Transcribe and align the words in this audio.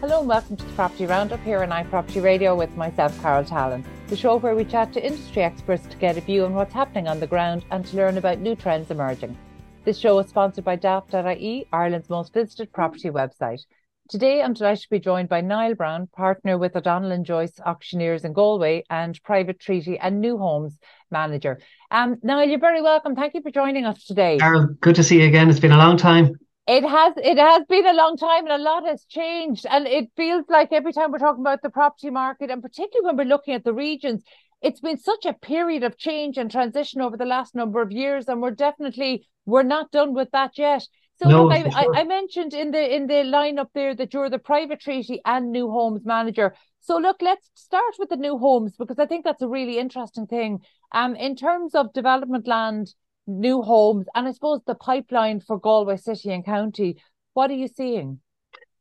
Hello 0.00 0.20
and 0.20 0.28
welcome 0.28 0.56
to 0.56 0.64
the 0.64 0.72
Property 0.72 1.04
Roundup 1.04 1.40
here 1.40 1.62
on 1.62 1.68
iProperty 1.68 2.22
Radio 2.22 2.56
with 2.56 2.74
myself, 2.74 3.20
Carol 3.20 3.44
Tallon, 3.44 3.84
the 4.06 4.16
show 4.16 4.38
where 4.38 4.56
we 4.56 4.64
chat 4.64 4.94
to 4.94 5.04
industry 5.04 5.42
experts 5.42 5.86
to 5.88 5.96
get 5.98 6.16
a 6.16 6.22
view 6.22 6.46
on 6.46 6.54
what's 6.54 6.72
happening 6.72 7.06
on 7.06 7.20
the 7.20 7.26
ground 7.26 7.66
and 7.70 7.84
to 7.84 7.96
learn 7.98 8.16
about 8.16 8.38
new 8.38 8.56
trends 8.56 8.90
emerging. 8.90 9.36
This 9.84 9.98
show 9.98 10.18
is 10.18 10.30
sponsored 10.30 10.64
by 10.64 10.76
Daft.ie, 10.76 11.66
Ireland's 11.70 12.08
most 12.08 12.32
visited 12.32 12.72
property 12.72 13.10
website. 13.10 13.60
Today, 14.08 14.40
I'm 14.40 14.54
delighted 14.54 14.84
to 14.84 14.88
be 14.88 15.00
joined 15.00 15.28
by 15.28 15.42
Niall 15.42 15.74
Browne, 15.74 16.06
partner 16.06 16.56
with 16.56 16.74
O'Donnellan 16.74 17.12
and 17.12 17.26
Joyce 17.26 17.60
Auctioneers 17.60 18.24
in 18.24 18.32
Galway 18.32 18.84
and 18.88 19.22
Private 19.22 19.60
Treaty 19.60 19.98
and 19.98 20.22
New 20.22 20.38
Homes 20.38 20.78
manager. 21.10 21.60
Um, 21.90 22.16
Niall, 22.22 22.48
you're 22.48 22.58
very 22.58 22.80
welcome. 22.80 23.14
Thank 23.14 23.34
you 23.34 23.42
for 23.42 23.50
joining 23.50 23.84
us 23.84 24.02
today. 24.06 24.38
Carol, 24.38 24.68
good 24.80 24.94
to 24.94 25.04
see 25.04 25.20
you 25.20 25.28
again. 25.28 25.50
It's 25.50 25.60
been 25.60 25.72
a 25.72 25.76
long 25.76 25.98
time. 25.98 26.38
It 26.66 26.84
has 26.84 27.14
it 27.16 27.38
has 27.38 27.64
been 27.68 27.86
a 27.86 27.92
long 27.92 28.16
time 28.16 28.44
and 28.46 28.60
a 28.60 28.64
lot 28.64 28.86
has 28.86 29.04
changed. 29.04 29.66
And 29.68 29.86
it 29.86 30.10
feels 30.16 30.44
like 30.48 30.72
every 30.72 30.92
time 30.92 31.10
we're 31.10 31.18
talking 31.18 31.42
about 31.42 31.62
the 31.62 31.70
property 31.70 32.10
market, 32.10 32.50
and 32.50 32.62
particularly 32.62 33.06
when 33.06 33.16
we're 33.16 33.32
looking 33.32 33.54
at 33.54 33.64
the 33.64 33.74
regions, 33.74 34.22
it's 34.62 34.80
been 34.80 34.98
such 34.98 35.24
a 35.26 35.32
period 35.32 35.82
of 35.82 35.96
change 35.96 36.36
and 36.36 36.50
transition 36.50 37.00
over 37.00 37.16
the 37.16 37.24
last 37.24 37.54
number 37.54 37.82
of 37.82 37.90
years. 37.90 38.28
And 38.28 38.40
we're 38.40 38.50
definitely 38.52 39.26
we're 39.46 39.62
not 39.62 39.90
done 39.90 40.14
with 40.14 40.30
that 40.32 40.58
yet. 40.58 40.86
So 41.20 41.28
No, 41.28 41.44
look, 41.44 41.52
I, 41.52 41.62
sure. 41.62 41.96
I, 41.96 42.00
I 42.00 42.04
mentioned 42.04 42.54
in 42.54 42.70
the 42.70 42.94
in 42.94 43.06
the 43.06 43.14
lineup 43.14 43.68
there 43.74 43.94
that 43.94 44.14
you're 44.14 44.30
the 44.30 44.38
private 44.38 44.80
treaty 44.80 45.20
and 45.24 45.50
new 45.50 45.70
homes 45.70 46.04
manager. 46.04 46.54
So 46.80 46.96
look, 46.96 47.20
let's 47.20 47.50
start 47.54 47.94
with 47.98 48.08
the 48.08 48.16
new 48.16 48.38
homes 48.38 48.74
because 48.78 48.98
I 48.98 49.06
think 49.06 49.24
that's 49.24 49.42
a 49.42 49.48
really 49.48 49.78
interesting 49.78 50.26
thing. 50.26 50.60
Um, 50.92 51.14
in 51.16 51.36
terms 51.36 51.74
of 51.74 51.92
development 51.92 52.46
land, 52.46 52.94
new 53.26 53.62
homes, 53.62 54.06
and 54.14 54.26
I 54.26 54.32
suppose 54.32 54.60
the 54.66 54.74
pipeline 54.74 55.40
for 55.40 55.58
Galway 55.58 55.96
City 55.96 56.32
and 56.32 56.44
County. 56.44 57.02
What 57.34 57.50
are 57.50 57.54
you 57.54 57.68
seeing? 57.68 58.20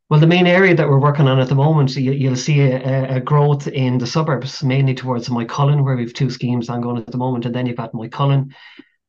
Well, 0.09 0.19
the 0.19 0.27
main 0.27 0.47
area 0.47 0.73
that 0.73 0.89
we're 0.89 0.99
working 0.99 1.27
on 1.27 1.39
at 1.39 1.49
the 1.49 1.55
moment, 1.55 1.95
you, 1.95 2.11
you'll 2.13 2.35
see 2.35 2.61
a, 2.61 3.17
a 3.17 3.19
growth 3.19 3.67
in 3.67 3.99
the 3.99 4.07
suburbs, 4.07 4.63
mainly 4.63 4.95
towards 4.95 5.29
Moycullen, 5.29 5.83
where 5.83 5.95
we've 5.95 6.13
two 6.13 6.31
schemes 6.31 6.67
ongoing 6.67 6.97
at 6.97 7.07
the 7.07 7.17
moment, 7.17 7.45
and 7.45 7.53
then 7.53 7.67
you've 7.67 7.77
got 7.77 7.93
Moycullen, 7.93 8.51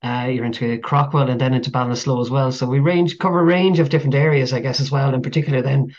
uh, 0.03 0.29
you're 0.31 0.45
into 0.45 0.79
Craughwell, 0.79 1.31
and 1.31 1.41
then 1.41 1.55
into 1.55 1.71
Ballinasloe 1.71 2.21
as 2.21 2.29
well. 2.29 2.53
So 2.53 2.67
we 2.67 2.81
range 2.81 3.19
cover 3.19 3.41
a 3.41 3.45
range 3.45 3.79
of 3.79 3.89
different 3.89 4.15
areas, 4.15 4.53
I 4.53 4.61
guess, 4.61 4.79
as 4.79 4.91
well. 4.91 5.15
In 5.15 5.23
particular, 5.23 5.63
then 5.63 5.95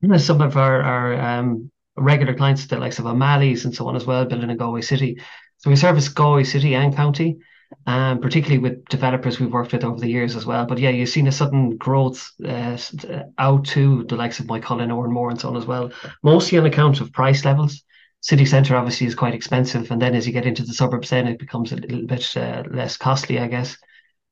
you 0.00 0.08
know, 0.08 0.18
some 0.18 0.40
of 0.40 0.56
our 0.56 0.82
our 0.82 1.20
um, 1.20 1.72
regular 1.96 2.34
clients, 2.34 2.66
the 2.66 2.78
likes 2.78 2.98
of 2.98 3.06
O'Malley's 3.06 3.64
and 3.64 3.74
so 3.74 3.88
on 3.88 3.96
as 3.96 4.06
well, 4.06 4.24
building 4.24 4.50
in 4.50 4.56
Galway 4.56 4.82
City. 4.82 5.18
So 5.58 5.70
we 5.70 5.76
service 5.76 6.08
Galway 6.08 6.44
City 6.44 6.74
and 6.74 6.94
County. 6.94 7.38
Um, 7.86 8.20
particularly 8.20 8.60
with 8.60 8.84
developers 8.86 9.38
we've 9.38 9.52
worked 9.52 9.72
with 9.72 9.84
over 9.84 10.00
the 10.00 10.08
years 10.08 10.36
as 10.36 10.46
well. 10.46 10.64
But 10.64 10.78
yeah, 10.78 10.90
you've 10.90 11.10
seen 11.10 11.26
a 11.26 11.32
sudden 11.32 11.76
growth 11.76 12.32
uh, 12.42 12.78
uh, 13.10 13.24
out 13.36 13.66
to 13.66 14.04
the 14.04 14.16
likes 14.16 14.40
of 14.40 14.46
Moycullen, 14.46 14.90
Oranmore, 14.90 15.30
and 15.30 15.40
so 15.40 15.48
on 15.48 15.56
as 15.56 15.66
well, 15.66 15.90
mostly 16.22 16.58
on 16.58 16.66
account 16.66 17.00
of 17.00 17.12
price 17.12 17.44
levels. 17.44 17.82
City 18.20 18.46
centre 18.46 18.74
obviously 18.74 19.06
is 19.06 19.14
quite 19.14 19.34
expensive, 19.34 19.90
and 19.90 20.00
then 20.00 20.14
as 20.14 20.26
you 20.26 20.32
get 20.32 20.46
into 20.46 20.62
the 20.64 20.72
suburbs, 20.72 21.10
then 21.10 21.26
it 21.28 21.38
becomes 21.38 21.72
a 21.72 21.76
little 21.76 22.06
bit 22.06 22.34
uh, 22.36 22.62
less 22.70 22.96
costly, 22.96 23.38
I 23.38 23.48
guess. 23.48 23.76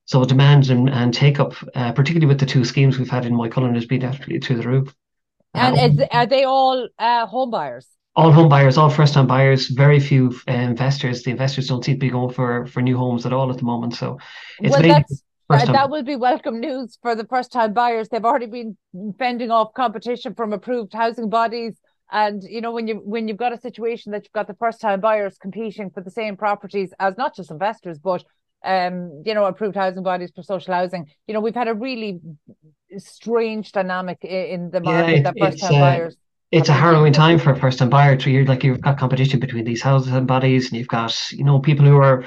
So 0.05 0.25
demand 0.25 0.69
and, 0.69 0.89
and 0.89 1.13
take 1.13 1.39
up, 1.39 1.53
uh, 1.75 1.91
particularly 1.91 2.27
with 2.27 2.39
the 2.39 2.45
two 2.47 2.65
schemes 2.65 2.97
we've 2.97 3.09
had 3.09 3.25
in 3.25 3.33
Moycullen, 3.33 3.75
has 3.75 3.85
been 3.85 4.03
absolutely 4.03 4.39
through 4.39 4.57
the 4.57 4.67
roof. 4.67 4.95
And 5.53 5.77
Uh, 5.77 6.03
is, 6.03 6.09
are 6.11 6.25
they 6.25 6.43
all 6.43 6.89
uh, 6.97 7.27
home 7.27 7.51
buyers? 7.51 7.87
All 8.15 8.31
home 8.31 8.49
buyers, 8.49 8.77
all 8.77 8.89
first 8.89 9.13
time 9.13 9.27
buyers, 9.27 9.67
very 9.67 9.99
few 9.99 10.33
uh, 10.47 10.51
investors. 10.53 11.23
The 11.23 11.31
investors 11.31 11.67
don't 11.67 11.83
seem 11.83 11.95
to 11.95 11.99
be 11.99 12.09
going 12.09 12.33
for 12.33 12.67
for 12.67 12.81
new 12.81 12.97
homes 12.97 13.25
at 13.25 13.33
all 13.33 13.49
at 13.49 13.57
the 13.57 13.63
moment. 13.63 13.95
So 13.95 14.19
it's 14.59 14.71
well, 14.71 14.81
that, 15.49 15.89
will 15.89 16.03
be 16.03 16.15
welcome 16.15 16.59
news 16.59 16.97
for 17.01 17.15
the 17.15 17.25
first 17.25 17.51
time 17.51 17.73
buyers. 17.73 18.09
They've 18.09 18.23
already 18.23 18.45
been 18.45 18.77
fending 19.17 19.51
off 19.51 19.73
competition 19.73 20.35
from 20.35 20.53
approved 20.53 20.93
housing 20.93 21.29
bodies. 21.29 21.79
And 22.11 22.43
you 22.43 22.61
know, 22.61 22.71
when 22.71 22.87
you 22.87 23.01
when 23.03 23.27
you've 23.27 23.37
got 23.37 23.53
a 23.53 23.59
situation 23.59 24.11
that 24.11 24.23
you've 24.25 24.33
got 24.33 24.47
the 24.47 24.55
first 24.55 24.79
time 24.79 25.01
buyers 25.01 25.37
competing 25.39 25.89
for 25.89 26.01
the 26.01 26.11
same 26.11 26.37
properties 26.37 26.93
as 26.99 27.17
not 27.17 27.35
just 27.35 27.49
investors, 27.49 27.97
but 27.97 28.23
um, 28.63 29.23
you 29.25 29.33
know, 29.33 29.45
approved 29.45 29.75
housing 29.75 30.03
bodies 30.03 30.31
for 30.33 30.43
social 30.43 30.73
housing, 30.73 31.07
you 31.27 31.33
know, 31.33 31.41
we've 31.41 31.55
had 31.55 31.67
a 31.67 31.73
really 31.73 32.21
strange 32.97 33.71
dynamic 33.71 34.23
in 34.23 34.69
the 34.71 34.81
Yeah, 34.81 34.91
market 34.91 35.17
it, 35.17 35.23
that 35.23 35.35
first 35.39 35.59
time 35.59 35.75
uh, 35.75 35.79
buyers. 35.79 36.17
It's 36.53 36.69
a 36.69 36.73
harrowing 36.73 37.11
time 37.11 37.39
for 37.39 37.51
a 37.51 37.55
first 37.59 37.79
time 37.79 37.89
buyer. 37.89 38.15
To 38.15 38.29
you, 38.29 38.45
like 38.45 38.63
you've 38.63 38.79
got 38.79 38.99
competition 38.99 39.39
between 39.39 39.65
these 39.65 39.81
houses 39.81 40.13
and 40.13 40.27
bodies, 40.27 40.69
and 40.69 40.77
you've 40.77 40.87
got 40.87 41.31
you 41.31 41.43
know 41.43 41.59
people 41.59 41.83
who 41.83 41.97
are 41.97 42.25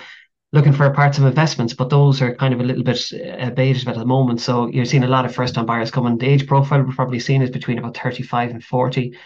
looking 0.53 0.73
for 0.73 0.91
parts 0.91 1.17
of 1.19 1.25
investments, 1.25 1.75
but 1.75 1.91
those 1.91 2.21
are 2.21 2.35
kind 2.35 2.53
of 2.53 2.59
a 2.59 2.65
little 2.65 2.83
bit 2.83 3.01
uh, 3.13 3.47
abated 3.47 3.87
at 3.87 3.95
the 3.95 4.05
moment. 4.05 4.41
So 4.41 4.67
you're 4.67 4.85
seeing 4.85 5.05
a 5.05 5.09
lot 5.09 5.27
of 5.27 5.35
first 5.35 5.55
time 5.55 5.65
buyers 5.65 5.93
coming. 5.93 6.19
The 6.19 6.27
age 6.27 6.49
profile 6.49 6.83
we're 6.83 6.93
probably 6.93 7.21
seeing 7.21 7.41
is 7.41 7.51
between 7.51 7.79
about 7.79 7.97
35 7.97 8.51
and 8.51 8.65
40. 8.65 9.17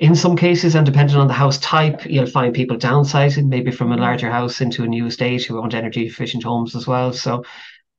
In 0.00 0.16
some 0.16 0.36
cases, 0.36 0.74
and 0.74 0.84
depending 0.84 1.16
on 1.16 1.28
the 1.28 1.34
house 1.34 1.58
type, 1.58 2.04
you'll 2.04 2.26
find 2.26 2.52
people 2.52 2.76
downsizing, 2.76 3.46
maybe 3.46 3.70
from 3.70 3.92
a 3.92 3.96
larger 3.96 4.32
house 4.32 4.60
into 4.60 4.82
a 4.82 4.88
new 4.88 5.06
estate 5.06 5.44
who 5.44 5.60
want 5.60 5.74
energy 5.74 6.06
efficient 6.06 6.42
homes 6.42 6.74
as 6.74 6.88
well. 6.88 7.12
So, 7.12 7.44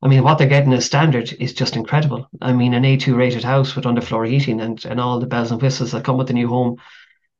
I 0.01 0.07
mean, 0.07 0.23
what 0.23 0.37
they're 0.37 0.47
getting 0.47 0.73
as 0.73 0.85
standard 0.85 1.31
is 1.39 1.53
just 1.53 1.75
incredible. 1.75 2.27
I 2.41 2.53
mean, 2.53 2.73
an 2.73 2.83
A2 2.83 3.15
rated 3.15 3.43
house 3.43 3.75
with 3.75 3.85
underfloor 3.85 4.27
heating 4.27 4.59
and, 4.59 4.83
and 4.85 4.99
all 4.99 5.19
the 5.19 5.27
bells 5.27 5.51
and 5.51 5.61
whistles 5.61 5.91
that 5.91 6.03
come 6.03 6.17
with 6.17 6.27
the 6.27 6.33
new 6.33 6.47
home, 6.47 6.77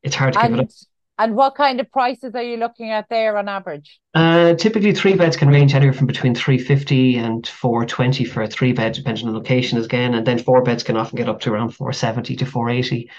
it's 0.02 0.14
hard 0.14 0.34
to 0.34 0.42
give 0.42 0.52
it 0.52 0.60
up. 0.60 0.60
And 0.60 0.72
and 1.18 1.36
what 1.36 1.54
kind 1.54 1.78
of 1.78 1.90
prices 1.92 2.34
are 2.34 2.42
you 2.42 2.56
looking 2.56 2.90
at 2.90 3.08
there 3.08 3.36
on 3.36 3.48
average? 3.48 4.00
Uh, 4.14 4.54
typically, 4.54 4.92
three 4.92 5.14
beds 5.14 5.36
can 5.36 5.48
range 5.48 5.74
anywhere 5.74 5.92
from 5.92 6.06
between 6.06 6.34
350 6.34 7.16
and 7.16 7.46
420 7.46 8.24
for 8.24 8.42
a 8.42 8.48
three 8.48 8.72
bed, 8.72 8.94
depending 8.94 9.28
on 9.28 9.34
location 9.34 9.78
again. 9.78 10.14
And 10.14 10.26
then 10.26 10.38
four 10.38 10.62
beds 10.62 10.82
can 10.82 10.96
often 10.96 11.16
get 11.16 11.28
up 11.28 11.40
to 11.40 11.52
around 11.52 11.70
470 11.70 12.36
to 12.36 12.46
480. 12.46 13.10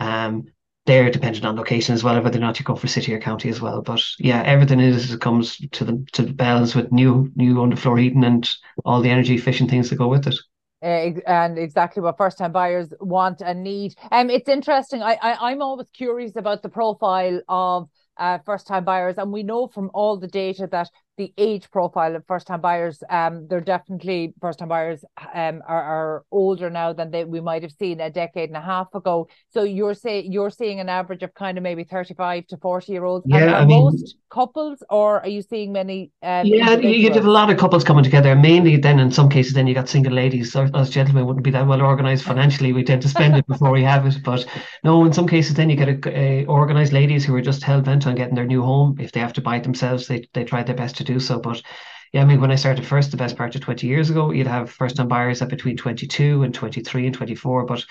Um, 0.00 0.48
they're 0.88 1.10
dependent 1.10 1.44
on 1.44 1.54
location 1.56 1.94
as 1.94 2.02
well, 2.02 2.20
whether 2.22 2.38
or 2.38 2.40
not 2.40 2.58
you 2.58 2.64
go 2.64 2.74
for 2.74 2.88
city 2.88 3.12
or 3.14 3.20
county 3.20 3.48
as 3.50 3.60
well. 3.60 3.82
But 3.82 4.02
yeah, 4.18 4.42
everything 4.42 4.80
is 4.80 5.12
it 5.12 5.20
comes 5.20 5.58
to 5.72 5.84
the 5.84 6.04
to 6.14 6.22
the 6.22 6.32
bells 6.32 6.74
with 6.74 6.90
new 6.90 7.30
new 7.36 7.56
underfloor 7.56 8.00
heating 8.00 8.24
and 8.24 8.48
all 8.84 9.02
the 9.02 9.10
energy 9.10 9.34
efficient 9.34 9.70
things 9.70 9.90
that 9.90 9.96
go 9.96 10.08
with 10.08 10.26
it. 10.26 10.34
uh, 10.82 11.10
and 11.26 11.58
exactly 11.58 12.02
what 12.02 12.16
first 12.16 12.38
time 12.38 12.52
buyers 12.52 12.92
want 13.00 13.42
and 13.42 13.62
need. 13.62 13.94
Um, 14.12 14.30
it's 14.30 14.48
interesting. 14.48 15.02
I, 15.02 15.18
I 15.20 15.50
I'm 15.50 15.62
always 15.62 15.88
curious 15.90 16.36
about 16.36 16.62
the 16.62 16.68
profile 16.68 17.40
of 17.48 17.88
uh, 18.16 18.38
first 18.46 18.66
time 18.66 18.84
buyers, 18.84 19.16
and 19.18 19.32
we 19.32 19.42
know 19.42 19.66
from 19.68 19.90
all 19.94 20.16
the 20.18 20.28
data 20.28 20.68
that 20.72 20.88
the 21.18 21.32
age 21.36 21.70
profile 21.70 22.16
of 22.16 22.24
first 22.26 22.46
time 22.46 22.60
buyers, 22.62 23.02
um, 23.10 23.46
they're 23.48 23.60
definitely 23.60 24.32
first 24.40 24.58
time 24.60 24.68
buyers 24.68 25.04
um 25.34 25.62
are, 25.68 25.82
are 25.82 26.24
older 26.30 26.70
now 26.70 26.92
than 26.92 27.10
they 27.10 27.24
we 27.24 27.40
might 27.40 27.62
have 27.62 27.72
seen 27.72 28.00
a 28.00 28.08
decade 28.10 28.48
and 28.48 28.56
a 28.56 28.60
half 28.60 28.94
ago. 28.94 29.28
So 29.50 29.62
you're 29.64 29.94
saying 29.94 30.32
you're 30.32 30.50
seeing 30.50 30.80
an 30.80 30.88
average 30.88 31.22
of 31.22 31.34
kind 31.34 31.58
of 31.58 31.62
maybe 31.62 31.84
35 31.84 32.46
to 32.46 32.56
40 32.56 32.92
year 32.92 33.04
olds. 33.04 33.26
And 33.26 33.34
Yeah, 33.34 33.52
are 33.52 33.62
I 33.62 33.64
mean- 33.66 33.84
most 33.84 34.16
couples, 34.30 34.82
or 34.90 35.20
are 35.20 35.28
you 35.28 35.42
seeing 35.42 35.72
many 35.72 36.10
um 36.22 36.46
Yeah, 36.46 36.76
you, 36.76 37.12
have 37.12 37.24
a 37.24 37.30
lot 37.30 37.50
of 37.50 37.58
couples 37.58 37.82
coming 37.84 38.04
together. 38.04 38.34
Mainly, 38.36 38.76
then 38.76 39.00
in 39.00 39.10
some 39.10 39.28
cases, 39.28 39.54
then 39.54 39.66
you 39.66 39.74
got 39.74 39.88
single 39.88 40.12
ladies. 40.12 40.54
Us 40.54 40.70
us 40.74 40.88
gentlemen 40.90 41.26
wouldn't 41.26 41.44
be 41.44 41.50
that 41.50 41.66
well 41.66 41.82
organized 41.82 42.24
financially. 42.24 42.72
We 42.72 42.84
tend 42.84 43.02
to 43.02 43.08
spend 43.08 43.36
it 43.36 43.46
before 43.46 43.70
we 43.72 43.82
have 43.82 44.06
it. 44.06 44.18
But 44.22 44.46
no, 44.84 45.04
in 45.04 45.12
some 45.12 45.26
cases, 45.26 45.54
then 45.54 45.68
you 45.70 45.76
get 45.76 45.88
a, 45.88 46.18
a 46.18 46.44
organized 46.46 46.92
ladies 46.92 47.24
who 47.24 47.34
are 47.34 47.40
just 47.40 47.62
hell 47.64 47.80
bent 47.80 48.06
on 48.06 48.14
getting 48.14 48.34
their 48.36 48.46
new 48.46 48.62
home. 48.62 48.96
If 49.00 49.12
they 49.12 49.20
have 49.20 49.32
to 49.34 49.40
buy 49.40 49.56
it 49.56 49.64
themselves, 49.64 50.06
they 50.06 50.28
they 50.34 50.44
try 50.44 50.62
their 50.62 50.76
best 50.76 50.96
to 50.98 51.04
do 51.12 51.20
so. 51.20 51.38
But 51.38 51.62
yeah, 52.12 52.22
I 52.22 52.24
mean, 52.24 52.40
when 52.40 52.50
I 52.50 52.56
started 52.56 52.86
first, 52.86 53.10
the 53.10 53.16
best 53.16 53.36
part 53.36 53.54
of 53.54 53.60
20 53.60 53.86
years 53.86 54.10
ago, 54.10 54.30
you'd 54.30 54.46
have 54.46 54.70
first 54.70 54.96
time 54.96 55.08
buyers 55.08 55.42
at 55.42 55.48
between 55.48 55.76
22 55.76 56.42
and 56.42 56.54
23 56.54 57.06
and 57.06 57.14
24. 57.14 57.66
But 57.66 57.84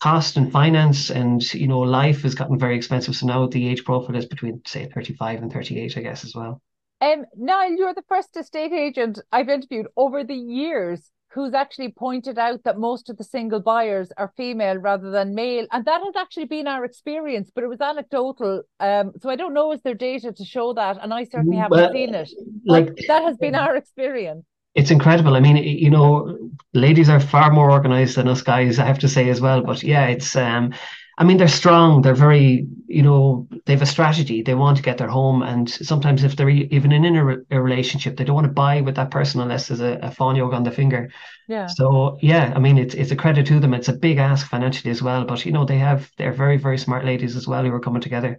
cost 0.00 0.36
and 0.36 0.52
finance 0.52 1.10
and 1.10 1.42
you 1.54 1.66
know 1.66 1.80
life 1.80 2.22
has 2.22 2.34
gotten 2.34 2.58
very 2.58 2.76
expensive. 2.76 3.16
So 3.16 3.26
now 3.26 3.46
the 3.46 3.68
age 3.68 3.84
profile 3.84 4.16
is 4.16 4.26
between 4.26 4.62
say 4.66 4.88
35 4.88 5.42
and 5.42 5.52
38, 5.52 5.96
I 5.96 6.02
guess, 6.02 6.24
as 6.24 6.34
well. 6.34 6.62
Um, 7.00 7.24
Niall, 7.36 7.76
you're 7.76 7.94
the 7.94 8.04
first 8.08 8.36
estate 8.36 8.72
agent 8.72 9.20
I've 9.30 9.48
interviewed 9.48 9.86
over 9.96 10.24
the 10.24 10.34
years 10.34 11.10
who's 11.38 11.54
actually 11.54 11.92
pointed 11.92 12.36
out 12.38 12.64
that 12.64 12.78
most 12.78 13.08
of 13.08 13.16
the 13.16 13.24
single 13.24 13.60
buyers 13.60 14.10
are 14.16 14.32
female 14.36 14.76
rather 14.76 15.10
than 15.10 15.36
male. 15.36 15.66
And 15.70 15.84
that 15.84 16.02
has 16.02 16.16
actually 16.16 16.46
been 16.46 16.66
our 16.66 16.84
experience, 16.84 17.50
but 17.54 17.62
it 17.62 17.68
was 17.68 17.80
anecdotal. 17.80 18.62
Um, 18.80 19.12
so 19.20 19.30
I 19.30 19.36
don't 19.36 19.54
know 19.54 19.72
is 19.72 19.80
there 19.82 19.94
data 19.94 20.32
to 20.32 20.44
show 20.44 20.72
that, 20.74 20.98
and 21.00 21.14
I 21.14 21.22
certainly 21.24 21.56
haven't 21.56 21.78
Well, 21.78 21.92
seen 21.92 22.14
it. 22.14 22.28
Like 22.66 22.88
that 23.06 23.22
has 23.22 23.36
been 23.36 23.54
our 23.54 23.76
experience. 23.76 24.44
It's 24.74 24.90
incredible. 24.90 25.34
I 25.34 25.40
mean, 25.40 25.56
you 25.56 25.90
know, 25.90 26.36
ladies 26.74 27.08
are 27.08 27.20
far 27.20 27.50
more 27.52 27.70
organized 27.70 28.16
than 28.16 28.28
us 28.28 28.42
guys, 28.42 28.78
I 28.78 28.84
have 28.84 28.98
to 29.00 29.08
say 29.08 29.28
as 29.28 29.40
well. 29.40 29.62
But 29.62 29.82
yeah, 29.82 30.06
it's 30.06 30.34
um 30.34 30.74
I 31.18 31.24
mean, 31.24 31.36
they're 31.36 31.48
strong, 31.48 32.02
they're 32.02 32.14
very, 32.14 32.68
you 32.88 33.02
know, 33.02 33.46
they 33.66 33.74
have 33.74 33.82
a 33.82 33.86
strategy. 33.86 34.42
They 34.42 34.54
want 34.54 34.76
to 34.78 34.82
get 34.82 34.98
their 34.98 35.08
home, 35.08 35.42
and 35.42 35.68
sometimes 35.68 36.24
if 36.24 36.36
they're 36.36 36.48
even 36.48 36.92
in 36.92 37.16
a, 37.16 37.24
re- 37.24 37.44
a 37.50 37.60
relationship, 37.60 38.16
they 38.16 38.24
don't 38.24 38.34
want 38.34 38.46
to 38.46 38.52
buy 38.52 38.80
with 38.80 38.96
that 38.96 39.10
person 39.10 39.40
unless 39.40 39.68
there's 39.68 39.80
a, 39.80 39.98
a 40.02 40.10
phone 40.10 40.36
yoke 40.36 40.54
on 40.54 40.62
the 40.64 40.70
finger. 40.70 41.10
Yeah. 41.48 41.66
So 41.66 42.18
yeah, 42.22 42.52
I 42.56 42.58
mean, 42.58 42.78
it's 42.78 42.94
it's 42.94 43.10
a 43.10 43.16
credit 43.16 43.46
to 43.46 43.60
them. 43.60 43.74
It's 43.74 43.88
a 43.88 43.92
big 43.92 44.18
ask 44.18 44.48
financially 44.48 44.90
as 44.90 45.02
well, 45.02 45.24
but 45.24 45.44
you 45.44 45.52
know, 45.52 45.64
they 45.64 45.78
have 45.78 46.10
they're 46.16 46.32
very, 46.32 46.56
very 46.56 46.78
smart 46.78 47.04
ladies 47.04 47.36
as 47.36 47.46
well 47.46 47.62
who 47.64 47.72
are 47.72 47.80
coming 47.80 48.02
together 48.02 48.38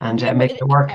and 0.00 0.22
uh, 0.22 0.34
making 0.34 0.58
it 0.58 0.68
work. 0.68 0.90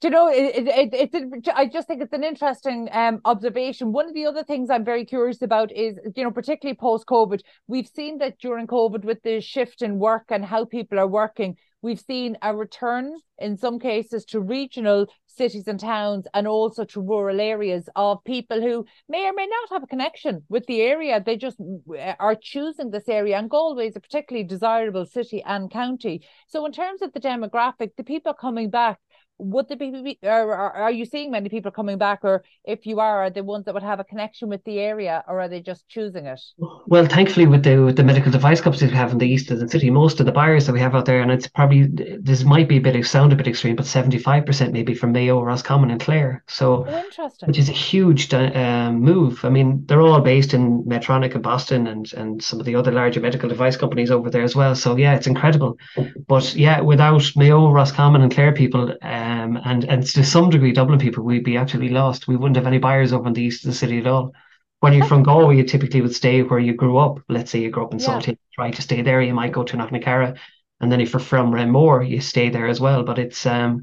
Do 0.00 0.06
you 0.06 0.12
know, 0.12 0.28
it, 0.28 0.68
it, 0.68 0.94
it, 0.94 1.10
it, 1.12 1.48
I 1.56 1.66
just 1.66 1.88
think 1.88 2.02
it's 2.02 2.12
an 2.12 2.22
interesting 2.22 2.88
um, 2.92 3.20
observation. 3.24 3.90
One 3.90 4.06
of 4.06 4.14
the 4.14 4.26
other 4.26 4.44
things 4.44 4.70
I'm 4.70 4.84
very 4.84 5.04
curious 5.04 5.42
about 5.42 5.72
is, 5.72 5.98
you 6.14 6.22
know, 6.22 6.30
particularly 6.30 6.76
post 6.76 7.04
COVID, 7.06 7.40
we've 7.66 7.88
seen 7.88 8.18
that 8.18 8.38
during 8.38 8.68
COVID 8.68 9.02
with 9.02 9.20
the 9.24 9.40
shift 9.40 9.82
in 9.82 9.98
work 9.98 10.26
and 10.28 10.44
how 10.44 10.64
people 10.66 11.00
are 11.00 11.08
working, 11.08 11.56
we've 11.82 12.00
seen 12.00 12.36
a 12.42 12.54
return 12.54 13.14
in 13.38 13.56
some 13.56 13.78
cases 13.78 14.24
to 14.26 14.40
regional 14.40 15.06
cities 15.26 15.68
and 15.68 15.78
towns 15.78 16.26
and 16.34 16.48
also 16.48 16.84
to 16.84 17.00
rural 17.00 17.40
areas 17.40 17.88
of 17.94 18.22
people 18.24 18.60
who 18.60 18.84
may 19.08 19.26
or 19.28 19.32
may 19.32 19.46
not 19.46 19.70
have 19.70 19.82
a 19.84 19.86
connection 19.86 20.42
with 20.48 20.66
the 20.66 20.80
area. 20.80 21.22
They 21.24 21.36
just 21.36 21.58
eh, 21.96 22.14
are 22.18 22.34
choosing 22.34 22.90
this 22.90 23.08
area, 23.08 23.38
and 23.38 23.48
Galway 23.48 23.88
is 23.88 23.96
a 23.96 24.00
particularly 24.00 24.46
desirable 24.46 25.06
city 25.06 25.42
and 25.44 25.70
county. 25.70 26.26
So, 26.48 26.66
in 26.66 26.72
terms 26.72 27.02
of 27.02 27.12
the 27.12 27.20
demographic, 27.20 27.90
the 27.96 28.04
people 28.04 28.34
coming 28.34 28.70
back 28.70 28.98
would 29.38 29.68
there 29.68 29.76
be 29.76 30.18
or 30.22 30.54
are 30.54 30.90
you 30.90 31.04
seeing 31.04 31.30
many 31.30 31.48
people 31.48 31.70
coming 31.70 31.96
back? 31.96 32.20
Or 32.22 32.42
if 32.64 32.86
you 32.86 33.00
are 33.00 33.24
are 33.24 33.30
they 33.30 33.40
ones 33.40 33.64
that 33.66 33.74
would 33.74 33.82
have 33.82 34.00
a 34.00 34.04
connection 34.04 34.48
with 34.48 34.64
the 34.64 34.78
area 34.80 35.24
or 35.28 35.40
are 35.40 35.48
they 35.48 35.60
just 35.60 35.88
choosing 35.88 36.26
it? 36.26 36.40
Well 36.86 37.06
thankfully 37.06 37.46
with 37.46 37.62
the 37.62 37.76
with 37.78 37.96
the 37.96 38.02
medical 38.02 38.32
device 38.32 38.60
companies 38.60 38.90
we 38.90 38.96
have 38.96 39.12
in 39.12 39.18
the 39.18 39.28
east 39.28 39.50
of 39.50 39.60
the 39.60 39.68
city 39.68 39.90
most 39.90 40.18
of 40.20 40.26
the 40.26 40.32
buyers 40.32 40.66
that 40.66 40.72
we 40.72 40.80
have 40.80 40.94
out 40.94 41.06
there 41.06 41.20
and 41.20 41.30
it's 41.30 41.46
probably 41.46 41.88
this 42.20 42.44
might 42.44 42.68
be 42.68 42.78
a 42.78 42.80
bit 42.80 42.98
sound 43.06 43.32
a 43.32 43.36
bit 43.36 43.46
extreme 43.46 43.76
but 43.76 43.86
75% 43.86 44.72
maybe 44.72 44.94
from 44.94 45.12
mayo 45.12 45.40
roscommon 45.40 45.90
and 45.90 46.00
clare. 46.00 46.42
So 46.48 46.84
oh, 46.88 46.98
interesting. 46.98 47.46
which 47.46 47.58
is 47.58 47.68
a 47.68 47.72
huge 47.72 48.32
uh, 48.34 48.90
move. 48.92 49.44
I 49.44 49.50
mean 49.50 49.84
they're 49.86 50.02
all 50.02 50.20
based 50.20 50.52
in 50.52 50.82
medtronic 50.82 51.34
in 51.34 51.42
boston 51.42 51.86
and 51.86 52.12
and 52.14 52.42
some 52.42 52.58
of 52.58 52.66
the 52.66 52.74
other 52.74 52.90
larger 52.90 53.20
medical 53.20 53.48
device 53.48 53.76
companies 53.76 54.10
over 54.10 54.30
there 54.30 54.42
as 54.42 54.56
well. 54.56 54.74
So 54.74 54.96
yeah 54.96 55.14
it's 55.14 55.28
incredible. 55.28 55.78
But 56.26 56.54
yeah 56.56 56.80
without 56.80 57.22
mayo 57.36 57.70
roscommon 57.70 58.22
and 58.22 58.32
clare 58.32 58.52
people 58.52 58.90
uh, 59.02 59.27
um, 59.28 59.60
and 59.64 59.84
and 59.84 60.06
to 60.06 60.24
some 60.24 60.48
degree, 60.48 60.72
Dublin 60.72 60.98
people, 60.98 61.22
we'd 61.22 61.44
be 61.44 61.56
absolutely 61.58 61.92
lost. 61.92 62.28
We 62.28 62.36
wouldn't 62.36 62.56
have 62.56 62.66
any 62.66 62.78
buyers 62.78 63.12
over 63.12 63.26
in 63.28 63.34
the 63.34 63.42
east 63.42 63.64
of 63.64 63.70
the 63.70 63.76
city 63.76 63.98
at 63.98 64.06
all. 64.06 64.32
When 64.80 64.94
you're 64.94 65.06
from 65.06 65.22
Galway, 65.22 65.56
you 65.56 65.64
typically 65.64 66.00
would 66.00 66.14
stay 66.14 66.42
where 66.42 66.58
you 66.58 66.72
grew 66.72 66.98
up. 66.98 67.18
Let's 67.28 67.50
say 67.50 67.60
you 67.60 67.70
grew 67.70 67.84
up 67.84 67.92
in 67.92 67.98
yeah. 67.98 68.06
Salthill, 68.06 68.38
try 68.54 68.70
to 68.70 68.82
stay 68.82 69.02
there. 69.02 69.20
You 69.20 69.34
might 69.34 69.52
go 69.52 69.64
to 69.64 69.76
Knocknacarra, 69.76 70.38
and 70.80 70.90
then 70.90 71.00
if 71.00 71.12
you're 71.12 71.20
from 71.20 71.52
Renmore, 71.52 72.02
you 72.02 72.20
stay 72.20 72.48
there 72.48 72.68
as 72.68 72.80
well. 72.80 73.02
But 73.02 73.18
it's 73.18 73.44
um, 73.44 73.82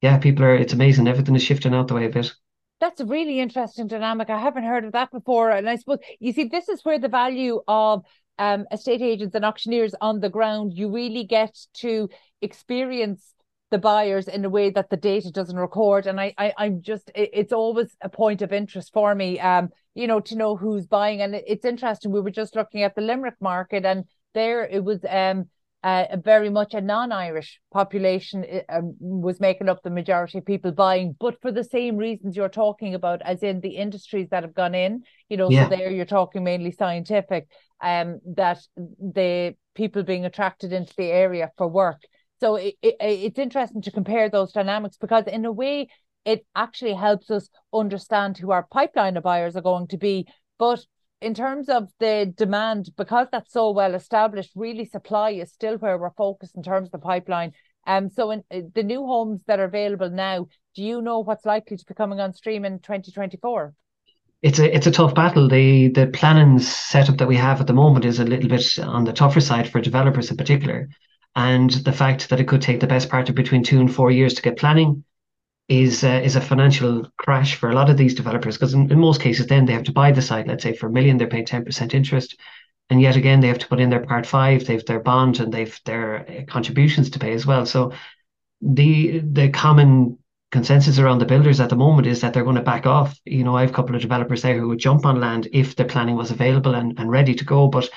yeah, 0.00 0.18
people 0.18 0.44
are. 0.44 0.56
It's 0.56 0.72
amazing. 0.72 1.08
Everything 1.08 1.36
is 1.36 1.42
shifting 1.42 1.74
out 1.74 1.88
the 1.88 1.94
way 1.94 2.06
a 2.06 2.10
bit. 2.10 2.32
That's 2.80 3.00
a 3.00 3.04
really 3.06 3.40
interesting 3.40 3.86
dynamic. 3.86 4.30
I 4.30 4.38
haven't 4.38 4.64
heard 4.64 4.86
of 4.86 4.92
that 4.92 5.10
before. 5.10 5.50
And 5.50 5.68
I 5.68 5.76
suppose 5.76 5.98
you 6.20 6.32
see, 6.32 6.44
this 6.44 6.70
is 6.70 6.82
where 6.82 6.98
the 6.98 7.08
value 7.08 7.60
of 7.68 8.04
um, 8.38 8.64
estate 8.72 9.02
agents 9.02 9.34
and 9.34 9.44
auctioneers 9.44 9.94
on 10.00 10.20
the 10.20 10.30
ground, 10.30 10.72
you 10.72 10.90
really 10.90 11.24
get 11.24 11.54
to 11.74 12.08
experience 12.40 13.34
the 13.70 13.78
buyers 13.78 14.28
in 14.28 14.44
a 14.44 14.50
way 14.50 14.70
that 14.70 14.90
the 14.90 14.96
data 14.96 15.30
doesn't 15.30 15.56
record. 15.56 16.06
And 16.06 16.20
I, 16.20 16.34
I 16.36 16.52
I'm 16.58 16.82
just 16.82 17.10
it, 17.14 17.30
it's 17.32 17.52
always 17.52 17.96
a 18.00 18.08
point 18.08 18.42
of 18.42 18.52
interest 18.52 18.92
for 18.92 19.14
me, 19.14 19.38
um, 19.40 19.70
you 19.94 20.06
know, 20.06 20.20
to 20.20 20.36
know 20.36 20.56
who's 20.56 20.86
buying. 20.86 21.22
And 21.22 21.34
it's 21.34 21.64
interesting. 21.64 22.12
We 22.12 22.20
were 22.20 22.30
just 22.30 22.56
looking 22.56 22.82
at 22.82 22.94
the 22.94 23.02
Limerick 23.02 23.36
market, 23.40 23.84
and 23.84 24.04
there 24.34 24.64
it 24.64 24.84
was 24.84 25.00
um 25.08 25.46
uh, 25.82 26.04
very 26.22 26.50
much 26.50 26.74
a 26.74 26.80
non-Irish 26.80 27.58
population 27.72 28.44
um, 28.68 28.94
was 29.00 29.40
making 29.40 29.68
up 29.68 29.82
the 29.82 29.88
majority 29.88 30.36
of 30.36 30.44
people 30.44 30.72
buying, 30.72 31.16
but 31.18 31.40
for 31.40 31.50
the 31.50 31.64
same 31.64 31.96
reasons 31.96 32.36
you're 32.36 32.50
talking 32.50 32.94
about, 32.94 33.22
as 33.22 33.42
in 33.42 33.60
the 33.60 33.76
industries 33.76 34.28
that 34.30 34.42
have 34.42 34.54
gone 34.54 34.74
in. 34.74 35.02
You 35.30 35.38
know, 35.38 35.50
yeah. 35.50 35.64
so 35.64 35.76
there 35.76 35.90
you're 35.90 36.04
talking 36.04 36.44
mainly 36.44 36.72
scientific. 36.72 37.48
Um, 37.82 38.20
that 38.36 38.58
the 38.76 39.54
people 39.74 40.02
being 40.02 40.26
attracted 40.26 40.70
into 40.70 40.92
the 40.98 41.06
area 41.06 41.50
for 41.56 41.66
work 41.66 42.02
so 42.40 42.56
it, 42.56 42.74
it, 42.82 42.96
it's 43.00 43.38
interesting 43.38 43.82
to 43.82 43.90
compare 43.90 44.28
those 44.28 44.52
dynamics 44.52 44.96
because, 44.96 45.24
in 45.26 45.44
a 45.44 45.52
way, 45.52 45.88
it 46.24 46.46
actually 46.56 46.94
helps 46.94 47.30
us 47.30 47.48
understand 47.72 48.38
who 48.38 48.50
our 48.50 48.66
pipeline 48.70 49.16
of 49.16 49.22
buyers 49.22 49.56
are 49.56 49.62
going 49.62 49.88
to 49.88 49.98
be. 49.98 50.26
But 50.58 50.84
in 51.20 51.34
terms 51.34 51.68
of 51.68 51.90
the 51.98 52.32
demand, 52.36 52.90
because 52.96 53.28
that's 53.30 53.52
so 53.52 53.70
well 53.70 53.94
established, 53.94 54.52
really 54.54 54.84
supply 54.84 55.30
is 55.30 55.52
still 55.52 55.76
where 55.76 55.98
we're 55.98 56.10
focused 56.10 56.56
in 56.56 56.62
terms 56.62 56.88
of 56.88 56.92
the 56.92 56.98
pipeline. 56.98 57.52
Um, 57.86 58.10
so 58.10 58.30
in 58.30 58.42
uh, 58.50 58.60
the 58.74 58.82
new 58.82 59.06
homes 59.06 59.42
that 59.46 59.60
are 59.60 59.64
available 59.64 60.10
now, 60.10 60.46
do 60.74 60.82
you 60.82 61.02
know 61.02 61.20
what's 61.20 61.44
likely 61.44 61.76
to 61.76 61.84
be 61.84 61.94
coming 61.94 62.20
on 62.20 62.32
stream 62.32 62.64
in 62.64 62.78
2024? 62.78 63.74
It's 64.42 64.58
a 64.58 64.74
it's 64.74 64.86
a 64.86 64.90
tough 64.90 65.14
battle. 65.14 65.48
The 65.48 65.88
the 65.88 66.06
planning 66.06 66.58
setup 66.58 67.18
that 67.18 67.28
we 67.28 67.36
have 67.36 67.60
at 67.60 67.66
the 67.66 67.74
moment 67.74 68.06
is 68.06 68.18
a 68.18 68.24
little 68.24 68.48
bit 68.48 68.78
on 68.78 69.04
the 69.04 69.12
tougher 69.12 69.40
side 69.40 69.68
for 69.68 69.82
developers 69.82 70.30
in 70.30 70.38
particular. 70.38 70.88
And 71.40 71.70
the 71.70 71.92
fact 71.92 72.28
that 72.28 72.38
it 72.38 72.48
could 72.48 72.60
take 72.60 72.80
the 72.80 72.86
best 72.94 73.08
part 73.08 73.30
of 73.30 73.34
between 73.34 73.62
two 73.62 73.80
and 73.80 73.92
four 73.92 74.10
years 74.10 74.34
to 74.34 74.42
get 74.42 74.58
planning 74.58 75.04
is 75.70 76.04
uh, 76.04 76.20
is 76.22 76.36
a 76.36 76.40
financial 76.40 77.10
crash 77.16 77.54
for 77.54 77.70
a 77.70 77.74
lot 77.74 77.88
of 77.88 77.96
these 77.96 78.14
developers 78.14 78.56
because 78.58 78.74
in, 78.74 78.92
in, 78.92 78.98
most 78.98 79.22
cases 79.22 79.46
then 79.46 79.64
they 79.64 79.72
have 79.72 79.84
to 79.84 79.92
buy 80.00 80.12
the 80.12 80.20
site 80.20 80.46
let's 80.46 80.62
say 80.62 80.74
for 80.76 80.88
a 80.88 80.92
million 80.92 81.16
they're 81.16 81.34
paying 81.34 81.46
10% 81.46 81.94
interest. 81.94 82.38
And 82.90 83.00
yet 83.00 83.16
again 83.16 83.40
they 83.40 83.48
have 83.48 83.60
to 83.60 83.68
put 83.68 83.80
in 83.80 83.88
their 83.88 84.04
part 84.04 84.26
five 84.26 84.66
they've 84.66 84.84
their 84.84 85.00
bond 85.00 85.40
and 85.40 85.50
they've 85.50 85.80
their 85.86 86.28
uh, 86.28 86.44
contributions 86.46 87.08
to 87.10 87.18
pay 87.18 87.32
as 87.32 87.46
well. 87.46 87.64
So 87.64 87.92
the 88.60 89.20
the 89.20 89.48
common 89.48 90.18
consensus 90.52 90.98
around 90.98 91.20
the 91.20 91.32
builders 91.32 91.58
at 91.60 91.70
the 91.70 91.82
moment 91.84 92.06
is 92.06 92.20
that 92.20 92.34
they're 92.34 92.50
going 92.50 92.62
to 92.62 92.72
back 92.74 92.84
off. 92.84 93.18
You 93.24 93.44
know 93.44 93.56
i 93.56 93.62
have 93.62 93.70
a 93.70 93.78
couple 93.78 93.94
of 93.94 94.02
developers 94.02 94.42
there 94.42 94.58
who 94.58 94.68
would 94.68 94.86
jump 94.86 95.06
on 95.06 95.20
land 95.20 95.48
if 95.54 95.74
the 95.74 95.86
planning 95.86 96.16
was 96.16 96.30
available 96.30 96.74
and, 96.74 96.98
and 96.98 97.10
ready 97.10 97.34
to 97.34 97.44
go 97.46 97.68
but 97.68 97.88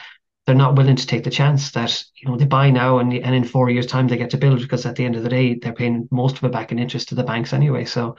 they're 0.46 0.56
not 0.56 0.76
willing 0.76 0.96
to 0.96 1.08
take 1.08 1.24
the 1.24 1.30
chance 1.30 1.72
that 1.72 2.04
you 2.16 2.30
know 2.30 2.38
they 2.38 2.46
buy 2.46 2.70
now 2.70 3.00
and 3.00 3.14
and 3.14 3.36
in 3.36 3.44
four 3.44 3.70
years' 3.70 3.88
time 3.88 4.08
they 4.08 4.18
get 4.18 4.32
to 4.32 4.38
build 4.38 4.60
because 4.60 4.86
at 4.86 4.96
the 4.96 5.06
end 5.06 5.16
of 5.16 5.24
the 5.24 5.30
day 5.30 5.56
they're 5.56 5.74
paying 5.74 6.08
most 6.12 6.38
of 6.38 6.44
it 6.44 6.52
back 6.52 6.72
in 6.72 6.80
interest 6.80 7.10
to 7.10 7.16
the 7.16 7.24
banks 7.24 7.54
anyway. 7.54 7.86
So 7.86 8.16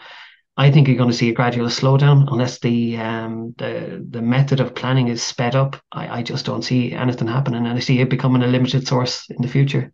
I 0.57 0.71
think 0.71 0.87
you're 0.87 0.97
going 0.97 1.11
to 1.11 1.17
see 1.17 1.29
a 1.29 1.35
gradual 1.35 1.67
slowdown 1.67 2.31
unless 2.31 2.61
the 2.61 2.97
um 2.97 3.55
the 3.59 4.05
the 4.09 4.23
method 4.23 4.61
of 4.61 4.75
planning 4.75 5.09
is 5.09 5.23
sped 5.23 5.55
up. 5.55 5.77
I, 5.93 6.19
I 6.19 6.23
just 6.23 6.47
don't 6.47 6.63
see 6.63 6.93
anything 6.93 7.29
happening, 7.29 7.67
and 7.67 7.77
I 7.77 7.81
see 7.81 8.01
it 8.01 8.09
becoming 8.11 8.43
a 8.43 8.47
limited 8.47 8.87
source 8.87 9.29
in 9.31 9.43
the 9.43 9.49
future. 9.49 9.93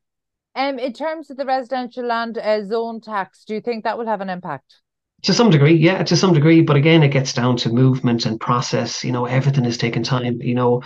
Um, 0.54 0.78
in 0.78 0.92
terms 0.92 1.30
of 1.30 1.36
the 1.36 1.46
residential 1.46 2.04
land 2.04 2.36
uh, 2.36 2.64
zone 2.64 3.00
tax, 3.00 3.44
do 3.44 3.54
you 3.54 3.60
think 3.60 3.84
that 3.84 3.96
will 3.96 4.06
have 4.06 4.20
an 4.20 4.28
impact? 4.28 4.74
To 5.22 5.32
some 5.32 5.50
degree, 5.50 5.74
yeah, 5.74 6.02
to 6.02 6.16
some 6.16 6.34
degree. 6.34 6.62
But 6.62 6.76
again, 6.76 7.02
it 7.02 7.10
gets 7.10 7.32
down 7.32 7.56
to 7.58 7.70
movement 7.70 8.26
and 8.26 8.40
process. 8.40 9.04
You 9.04 9.12
know, 9.12 9.26
everything 9.26 9.64
is 9.64 9.78
taking 9.78 10.02
time. 10.02 10.40
You 10.42 10.54
know, 10.54 10.82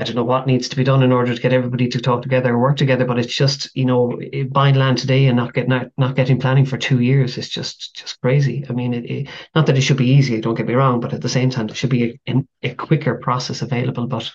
I 0.00 0.04
don't 0.04 0.14
know 0.14 0.24
what 0.24 0.46
needs 0.46 0.68
to 0.68 0.76
be 0.76 0.84
done 0.84 1.02
in 1.02 1.10
order 1.10 1.34
to 1.34 1.40
get 1.40 1.52
everybody 1.52 1.88
to 1.88 2.00
talk 2.00 2.22
together 2.22 2.50
and 2.50 2.60
work 2.60 2.76
together, 2.76 3.04
but 3.04 3.18
it's 3.18 3.34
just 3.34 3.74
you 3.74 3.84
know 3.84 4.20
buying 4.50 4.76
land 4.76 4.98
today 4.98 5.26
and 5.26 5.36
not 5.36 5.54
getting 5.54 5.70
not, 5.70 5.88
not 5.96 6.14
getting 6.14 6.38
planning 6.38 6.66
for 6.66 6.78
two 6.78 7.00
years 7.00 7.36
is 7.36 7.48
just 7.48 7.96
just 7.96 8.20
crazy. 8.20 8.64
I 8.68 8.72
mean, 8.72 8.94
it, 8.94 9.04
it, 9.10 9.28
not 9.56 9.66
that 9.66 9.76
it 9.76 9.80
should 9.80 9.96
be 9.96 10.10
easy. 10.10 10.40
Don't 10.40 10.54
get 10.54 10.68
me 10.68 10.74
wrong, 10.74 11.00
but 11.00 11.12
at 11.14 11.20
the 11.20 11.28
same 11.28 11.50
time, 11.50 11.66
there 11.66 11.74
should 11.74 11.90
be 11.90 12.20
a, 12.28 12.44
a 12.62 12.74
quicker 12.74 13.16
process 13.16 13.60
available. 13.60 14.06
But 14.06 14.30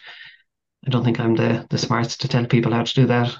I 0.86 0.90
don't 0.90 1.06
think 1.06 1.20
I'm 1.20 1.36
the 1.36 1.66
the 1.70 1.78
smartest 1.78 2.20
to 2.22 2.28
tell 2.28 2.46
people 2.46 2.74
how 2.74 2.84
to 2.84 2.94
do 2.94 3.06
that. 3.06 3.34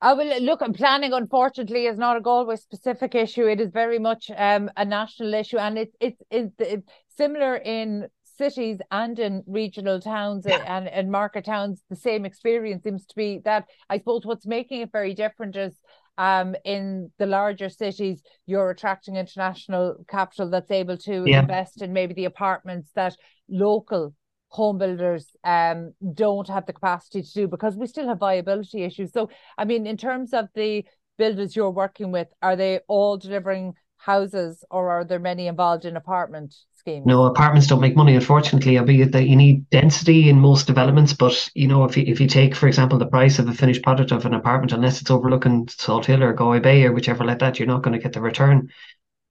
I 0.00 0.14
will 0.14 0.40
look. 0.40 0.60
Planning, 0.74 1.12
unfortunately, 1.12 1.86
is 1.86 1.98
not 1.98 2.16
a 2.16 2.20
Galway 2.20 2.56
specific 2.56 3.14
issue. 3.14 3.46
It 3.46 3.60
is 3.60 3.70
very 3.70 4.00
much 4.00 4.28
um, 4.36 4.70
a 4.76 4.84
national 4.84 5.34
issue, 5.34 5.58
and 5.58 5.78
it's 5.78 5.94
it, 6.00 6.16
it's 6.30 6.90
similar 7.16 7.56
in 7.56 8.08
cities 8.44 8.78
and 8.90 9.18
in 9.18 9.42
regional 9.46 10.00
towns 10.00 10.44
yeah. 10.48 10.64
and, 10.66 10.88
and 10.88 11.10
market 11.10 11.44
towns, 11.44 11.82
the 11.90 11.96
same 12.08 12.24
experience 12.24 12.82
seems 12.84 13.04
to 13.06 13.14
be 13.14 13.40
that 13.44 13.66
I 13.92 13.98
suppose 13.98 14.22
what's 14.24 14.46
making 14.46 14.80
it 14.80 14.92
very 14.92 15.14
different 15.14 15.56
is 15.56 15.74
um, 16.16 16.54
in 16.64 17.10
the 17.18 17.26
larger 17.26 17.68
cities, 17.68 18.22
you're 18.46 18.70
attracting 18.70 19.16
international 19.16 20.04
capital 20.08 20.50
that's 20.50 20.70
able 20.70 20.98
to 21.08 21.24
yeah. 21.26 21.40
invest 21.40 21.82
in 21.82 21.92
maybe 21.92 22.14
the 22.14 22.26
apartments 22.26 22.90
that 22.94 23.14
local 23.48 24.14
home 24.48 24.78
builders 24.78 25.24
um, 25.44 25.92
don't 26.14 26.48
have 26.48 26.66
the 26.66 26.72
capacity 26.72 27.22
to 27.22 27.32
do 27.32 27.48
because 27.48 27.76
we 27.76 27.86
still 27.86 28.08
have 28.08 28.18
viability 28.18 28.82
issues. 28.82 29.12
So, 29.12 29.30
I 29.56 29.64
mean, 29.64 29.86
in 29.86 29.96
terms 29.96 30.34
of 30.34 30.48
the 30.54 30.84
builders 31.16 31.54
you're 31.54 31.70
working 31.84 32.10
with, 32.12 32.28
are 32.42 32.56
they 32.56 32.80
all 32.88 33.16
delivering 33.16 33.74
houses 34.00 34.64
or 34.70 34.90
are 34.90 35.04
there 35.04 35.18
many 35.18 35.46
involved 35.46 35.84
in 35.84 35.96
apartment 35.96 36.54
schemes? 36.74 37.06
No, 37.06 37.24
apartments 37.24 37.66
don't 37.66 37.80
make 37.80 37.96
money, 37.96 38.14
unfortunately, 38.14 38.78
albeit 38.78 39.12
that 39.12 39.28
you 39.28 39.36
need 39.36 39.68
density 39.70 40.30
in 40.30 40.40
most 40.40 40.66
developments. 40.66 41.12
But 41.12 41.50
you 41.54 41.68
know, 41.68 41.84
if 41.84 41.96
you 41.96 42.04
if 42.06 42.20
you 42.20 42.26
take, 42.26 42.54
for 42.54 42.66
example, 42.66 42.98
the 42.98 43.06
price 43.06 43.38
of 43.38 43.48
a 43.48 43.54
finished 43.54 43.82
product 43.82 44.10
of 44.10 44.24
an 44.24 44.34
apartment, 44.34 44.72
unless 44.72 45.00
it's 45.00 45.10
overlooking 45.10 45.68
Salt 45.68 46.06
Hill 46.06 46.22
or 46.22 46.32
Galway 46.32 46.60
Bay 46.60 46.84
or 46.84 46.92
whichever 46.92 47.24
like 47.24 47.40
that, 47.40 47.58
you're 47.58 47.68
not 47.68 47.82
going 47.82 47.92
to 47.92 48.02
get 48.02 48.12
the 48.12 48.20
return. 48.20 48.70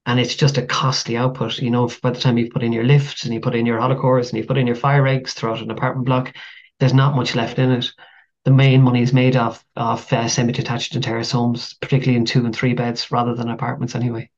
And 0.06 0.18
it's 0.18 0.34
just 0.34 0.56
a 0.56 0.66
costly 0.66 1.16
output. 1.16 1.58
You 1.58 1.70
know, 1.70 1.90
by 2.02 2.10
the 2.10 2.20
time 2.20 2.38
you 2.38 2.50
put 2.50 2.62
in 2.62 2.72
your 2.72 2.84
lifts 2.84 3.24
and 3.24 3.34
you 3.34 3.40
put 3.40 3.54
in 3.54 3.66
your 3.66 3.78
hollow 3.78 4.16
and 4.16 4.32
you 4.32 4.44
put 4.44 4.58
in 4.58 4.66
your 4.66 4.76
fire 4.76 5.06
eggs 5.06 5.34
throughout 5.34 5.60
an 5.60 5.70
apartment 5.70 6.06
block, 6.06 6.34
there's 6.78 6.94
not 6.94 7.16
much 7.16 7.34
left 7.34 7.58
in 7.58 7.70
it. 7.70 7.90
The 8.44 8.50
main 8.50 8.80
money 8.80 9.02
is 9.02 9.12
made 9.12 9.36
off 9.36 9.62
of 9.76 10.10
uh, 10.12 10.26
semi-detached 10.26 10.94
and 10.94 11.04
terrace 11.04 11.30
homes, 11.30 11.74
particularly 11.74 12.16
in 12.16 12.24
two 12.24 12.46
and 12.46 12.54
three 12.56 12.72
beds, 12.72 13.10
rather 13.10 13.34
than 13.34 13.50
apartments 13.50 13.94
anyway. 13.94 14.30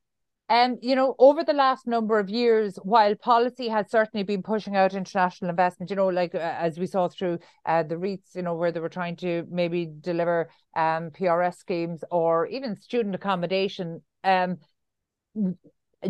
And, 0.49 0.73
um, 0.73 0.79
you 0.81 0.95
know, 0.95 1.15
over 1.19 1.43
the 1.43 1.53
last 1.53 1.87
number 1.87 2.19
of 2.19 2.29
years, 2.29 2.77
while 2.83 3.15
policy 3.15 3.69
has 3.69 3.89
certainly 3.89 4.23
been 4.23 4.43
pushing 4.43 4.75
out 4.75 4.93
international 4.93 5.49
investment, 5.49 5.89
you 5.89 5.95
know, 5.95 6.07
like 6.07 6.35
uh, 6.35 6.39
as 6.39 6.77
we 6.77 6.85
saw 6.85 7.07
through 7.07 7.39
uh, 7.65 7.83
the 7.83 7.95
REITs, 7.95 8.35
you 8.35 8.41
know, 8.41 8.55
where 8.55 8.71
they 8.71 8.79
were 8.79 8.89
trying 8.89 9.15
to 9.17 9.47
maybe 9.49 9.89
deliver 10.01 10.49
um, 10.75 11.11
PRS 11.11 11.55
schemes 11.55 12.03
or 12.11 12.45
even 12.47 12.75
student 12.75 13.15
accommodation, 13.15 14.01
um, 14.23 14.57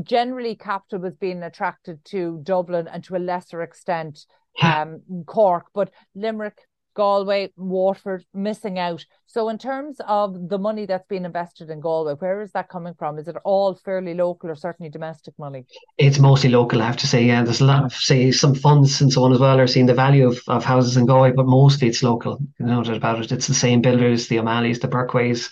generally 0.01 0.55
capital 0.55 0.99
was 0.99 1.15
being 1.15 1.43
attracted 1.43 2.03
to 2.05 2.39
Dublin 2.43 2.87
and 2.87 3.03
to 3.03 3.15
a 3.15 3.19
lesser 3.19 3.61
extent 3.61 4.25
um, 4.61 5.01
Cork, 5.25 5.67
but 5.73 5.91
Limerick, 6.15 6.57
Galway, 6.95 7.51
Waterford 7.57 8.25
missing 8.33 8.79
out. 8.79 9.05
So, 9.25 9.49
in 9.49 9.57
terms 9.57 9.97
of 10.07 10.49
the 10.49 10.57
money 10.57 10.85
that's 10.85 11.07
being 11.07 11.25
invested 11.25 11.69
in 11.69 11.79
Galway, 11.79 12.13
where 12.13 12.41
is 12.41 12.51
that 12.51 12.69
coming 12.69 12.93
from? 12.93 13.17
Is 13.17 13.27
it 13.27 13.35
all 13.43 13.75
fairly 13.75 14.13
local 14.13 14.49
or 14.49 14.55
certainly 14.55 14.89
domestic 14.89 15.33
money? 15.39 15.65
It's 15.97 16.19
mostly 16.19 16.49
local, 16.49 16.81
I 16.81 16.87
have 16.87 16.97
to 16.97 17.07
say. 17.07 17.23
Yeah, 17.23 17.43
there's 17.43 17.61
a 17.61 17.65
lot 17.65 17.83
of, 17.83 17.93
say, 17.93 18.31
some 18.31 18.55
funds 18.55 19.01
and 19.01 19.11
so 19.11 19.23
on 19.23 19.33
as 19.33 19.39
well 19.39 19.59
are 19.59 19.67
seeing 19.67 19.85
the 19.85 19.93
value 19.93 20.27
of, 20.27 20.39
of 20.47 20.63
houses 20.63 20.97
in 20.97 21.05
Galway, 21.05 21.31
but 21.31 21.47
mostly 21.47 21.87
it's 21.87 22.03
local. 22.03 22.39
You 22.59 22.65
know 22.65 22.81
about 22.81 23.23
it. 23.23 23.31
It's 23.31 23.47
the 23.47 23.53
same 23.53 23.81
builders, 23.81 24.27
the 24.27 24.39
O'Malley's, 24.39 24.79
the 24.79 24.87
Burkways. 24.87 25.49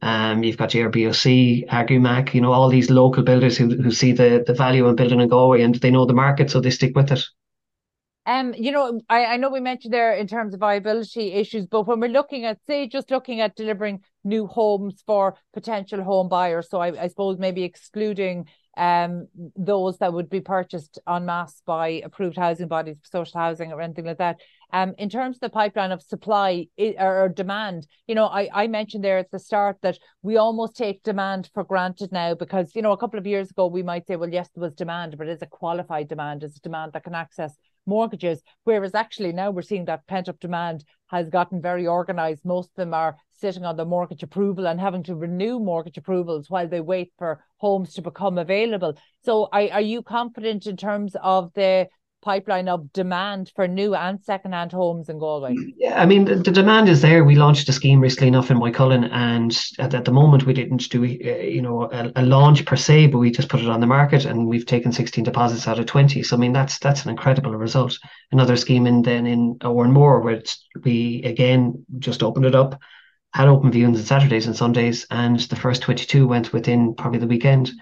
Um, 0.00 0.42
you've 0.42 0.56
got 0.56 0.74
your 0.74 0.90
BOC, 0.90 1.66
Agrimac, 1.68 2.34
you 2.34 2.40
know, 2.40 2.52
all 2.52 2.68
these 2.68 2.90
local 2.90 3.22
builders 3.22 3.56
who, 3.56 3.68
who 3.68 3.90
see 3.90 4.12
the, 4.12 4.44
the 4.46 4.54
value 4.54 4.86
in 4.88 4.96
building 4.96 5.20
in 5.20 5.28
Galway 5.28 5.62
and 5.62 5.74
they 5.76 5.90
know 5.90 6.06
the 6.06 6.14
market, 6.14 6.50
so 6.50 6.60
they 6.60 6.70
stick 6.70 6.94
with 6.94 7.10
it. 7.12 7.24
Um, 8.24 8.54
you 8.56 8.70
know, 8.70 9.00
I, 9.08 9.24
I 9.24 9.36
know 9.36 9.50
we 9.50 9.60
mentioned 9.60 9.92
there 9.92 10.12
in 10.14 10.28
terms 10.28 10.54
of 10.54 10.60
viability 10.60 11.32
issues, 11.32 11.66
but 11.66 11.88
when 11.88 11.98
we're 11.98 12.08
looking 12.08 12.44
at, 12.44 12.58
say, 12.68 12.86
just 12.86 13.10
looking 13.10 13.40
at 13.40 13.56
delivering 13.56 14.00
new 14.22 14.46
homes 14.46 15.02
for 15.04 15.34
potential 15.52 16.02
home 16.04 16.28
buyers, 16.28 16.68
so 16.70 16.80
I, 16.80 17.02
I 17.02 17.08
suppose 17.08 17.38
maybe 17.38 17.64
excluding 17.64 18.46
um 18.78 19.28
those 19.54 19.98
that 19.98 20.14
would 20.14 20.30
be 20.30 20.40
purchased 20.40 20.98
en 21.06 21.26
masse 21.26 21.60
by 21.66 22.00
approved 22.04 22.38
housing 22.38 22.68
bodies, 22.68 22.96
social 23.02 23.38
housing 23.38 23.70
or 23.70 23.82
anything 23.82 24.06
like 24.06 24.16
that. 24.16 24.38
Um, 24.72 24.94
in 24.96 25.10
terms 25.10 25.36
of 25.36 25.40
the 25.40 25.50
pipeline 25.50 25.92
of 25.92 26.00
supply 26.00 26.68
or 26.98 27.28
demand, 27.28 27.86
you 28.06 28.14
know, 28.14 28.24
I, 28.24 28.48
I 28.54 28.66
mentioned 28.68 29.04
there 29.04 29.18
at 29.18 29.30
the 29.30 29.38
start 29.38 29.76
that 29.82 29.98
we 30.22 30.38
almost 30.38 30.74
take 30.74 31.02
demand 31.02 31.50
for 31.52 31.64
granted 31.64 32.12
now 32.12 32.34
because, 32.34 32.74
you 32.74 32.80
know, 32.80 32.92
a 32.92 32.96
couple 32.96 33.18
of 33.18 33.26
years 33.26 33.50
ago 33.50 33.66
we 33.66 33.82
might 33.82 34.06
say, 34.06 34.16
well, 34.16 34.32
yes, 34.32 34.48
there 34.54 34.62
was 34.62 34.72
demand, 34.72 35.18
but 35.18 35.28
it's 35.28 35.42
a 35.42 35.46
qualified 35.46 36.08
demand, 36.08 36.42
it's 36.42 36.56
a 36.56 36.60
demand 36.60 36.94
that 36.94 37.04
can 37.04 37.14
access 37.14 37.54
mortgages. 37.86 38.42
Whereas 38.64 38.94
actually 38.94 39.32
now 39.32 39.50
we're 39.50 39.62
seeing 39.62 39.84
that 39.86 40.06
pent 40.06 40.28
up 40.28 40.38
demand 40.40 40.84
has 41.08 41.28
gotten 41.28 41.60
very 41.60 41.86
organized. 41.86 42.44
Most 42.44 42.70
of 42.70 42.76
them 42.76 42.94
are 42.94 43.16
sitting 43.32 43.64
on 43.64 43.76
the 43.76 43.84
mortgage 43.84 44.22
approval 44.22 44.66
and 44.66 44.80
having 44.80 45.02
to 45.04 45.16
renew 45.16 45.58
mortgage 45.58 45.98
approvals 45.98 46.48
while 46.48 46.68
they 46.68 46.80
wait 46.80 47.12
for 47.18 47.44
homes 47.58 47.94
to 47.94 48.02
become 48.02 48.38
available. 48.38 48.96
So 49.24 49.48
are, 49.52 49.68
are 49.72 49.80
you 49.80 50.02
confident 50.02 50.66
in 50.66 50.76
terms 50.76 51.16
of 51.22 51.52
the 51.54 51.88
pipeline 52.22 52.68
of 52.68 52.92
demand 52.92 53.52
for 53.54 53.68
new 53.68 53.94
and 53.94 54.22
second-hand 54.22 54.72
homes 54.72 55.08
in 55.08 55.18
Galway? 55.18 55.54
Yeah, 55.76 56.00
I 56.00 56.06
mean 56.06 56.24
the, 56.24 56.36
the 56.36 56.50
demand 56.50 56.88
is 56.88 57.02
there. 57.02 57.24
We 57.24 57.34
launched 57.34 57.68
a 57.68 57.72
scheme 57.72 58.00
recently 58.00 58.28
enough 58.28 58.50
in 58.50 58.58
Moycullen, 58.58 59.10
and 59.12 59.56
at, 59.78 59.92
at 59.92 60.04
the 60.04 60.12
moment 60.12 60.46
we 60.46 60.54
didn't 60.54 60.88
do 60.88 61.02
uh, 61.04 61.06
you 61.06 61.60
know 61.60 61.90
a, 61.90 62.12
a, 62.16 62.22
launch 62.22 62.64
per 62.64 62.76
se, 62.76 63.08
but 63.08 63.18
we 63.18 63.30
just 63.30 63.48
put 63.48 63.60
it 63.60 63.68
on 63.68 63.80
the 63.80 63.86
market, 63.86 64.24
and 64.24 64.46
we've 64.46 64.66
taken 64.66 64.92
16 64.92 65.24
deposits 65.24 65.68
out 65.68 65.78
of 65.78 65.86
20. 65.86 66.22
So 66.22 66.36
I 66.36 66.38
mean 66.38 66.52
that's 66.52 66.78
that's 66.78 67.04
an 67.04 67.10
incredible 67.10 67.54
result. 67.56 67.98
Another 68.30 68.56
scheme 68.56 68.86
in 68.86 69.02
then 69.02 69.26
in 69.26 69.58
More, 69.62 70.20
where 70.20 70.42
we 70.82 71.22
again 71.24 71.84
just 71.98 72.22
opened 72.22 72.46
it 72.46 72.54
up, 72.54 72.80
had 73.34 73.48
open 73.48 73.72
viewings 73.72 73.96
on 73.96 74.04
Saturdays 74.04 74.46
and 74.46 74.56
Sundays, 74.56 75.06
and 75.10 75.40
the 75.40 75.56
first 75.56 75.82
22 75.82 76.26
went 76.26 76.52
within 76.52 76.94
probably 76.94 77.18
the 77.18 77.26
weekend. 77.26 77.72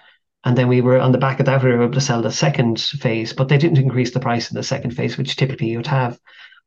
And 0.43 0.57
then 0.57 0.67
we 0.67 0.81
were 0.81 0.99
on 0.99 1.11
the 1.11 1.17
back 1.17 1.39
of 1.39 1.45
that, 1.45 1.63
we 1.63 1.69
were 1.69 1.83
able 1.83 1.93
to 1.93 2.01
sell 2.01 2.21
the 2.21 2.31
second 2.31 2.79
phase, 2.79 3.33
but 3.33 3.47
they 3.47 3.57
didn't 3.57 3.77
increase 3.77 4.11
the 4.11 4.19
price 4.19 4.49
in 4.49 4.55
the 4.55 4.63
second 4.63 4.91
phase, 4.91 5.17
which 5.17 5.35
typically 5.35 5.69
you'd 5.69 5.87
have. 5.87 6.19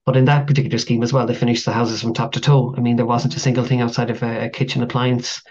But 0.07 0.17
in 0.17 0.27
that 0.27 0.47
particular 0.47 0.79
scheme 0.79 1.03
as 1.03 1.13
well, 1.13 1.27
they 1.27 1.35
finished 1.35 1.65
the 1.65 1.73
houses 1.73 2.03
from 2.03 2.15
top 2.15 2.33
to 2.33 2.41
toe. 2.41 2.75
I 2.77 2.81
mean, 2.81 2.97
there 2.97 3.07
wasn't 3.07 3.37
a 3.37 3.41
single 3.41 3.65
thing 3.65 3.81
outside 3.81 4.11
of 4.11 4.23
a, 4.23 4.47
a 4.47 4.49
kitchen 4.51 4.83
appliance 4.83 5.43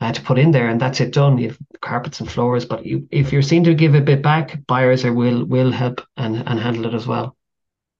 uh, 0.00 0.12
to 0.12 0.22
put 0.22 0.38
in 0.38 0.50
there, 0.50 0.68
and 0.68 0.80
that's 0.80 1.00
it 1.00 1.12
done. 1.12 1.38
You 1.38 1.48
have 1.48 1.58
carpets 1.80 2.20
and 2.20 2.30
floors, 2.30 2.64
but 2.64 2.84
you, 2.84 3.08
if 3.10 3.32
you're 3.32 3.42
seen 3.42 3.64
to 3.64 3.74
give 3.74 3.94
a 3.94 4.00
bit 4.00 4.22
back, 4.22 4.64
buyers 4.66 5.04
are, 5.04 5.12
will 5.12 5.44
will 5.44 5.72
help 5.72 6.02
and, 6.16 6.36
and 6.46 6.60
handle 6.60 6.86
it 6.86 6.94
as 6.94 7.06
well. 7.06 7.36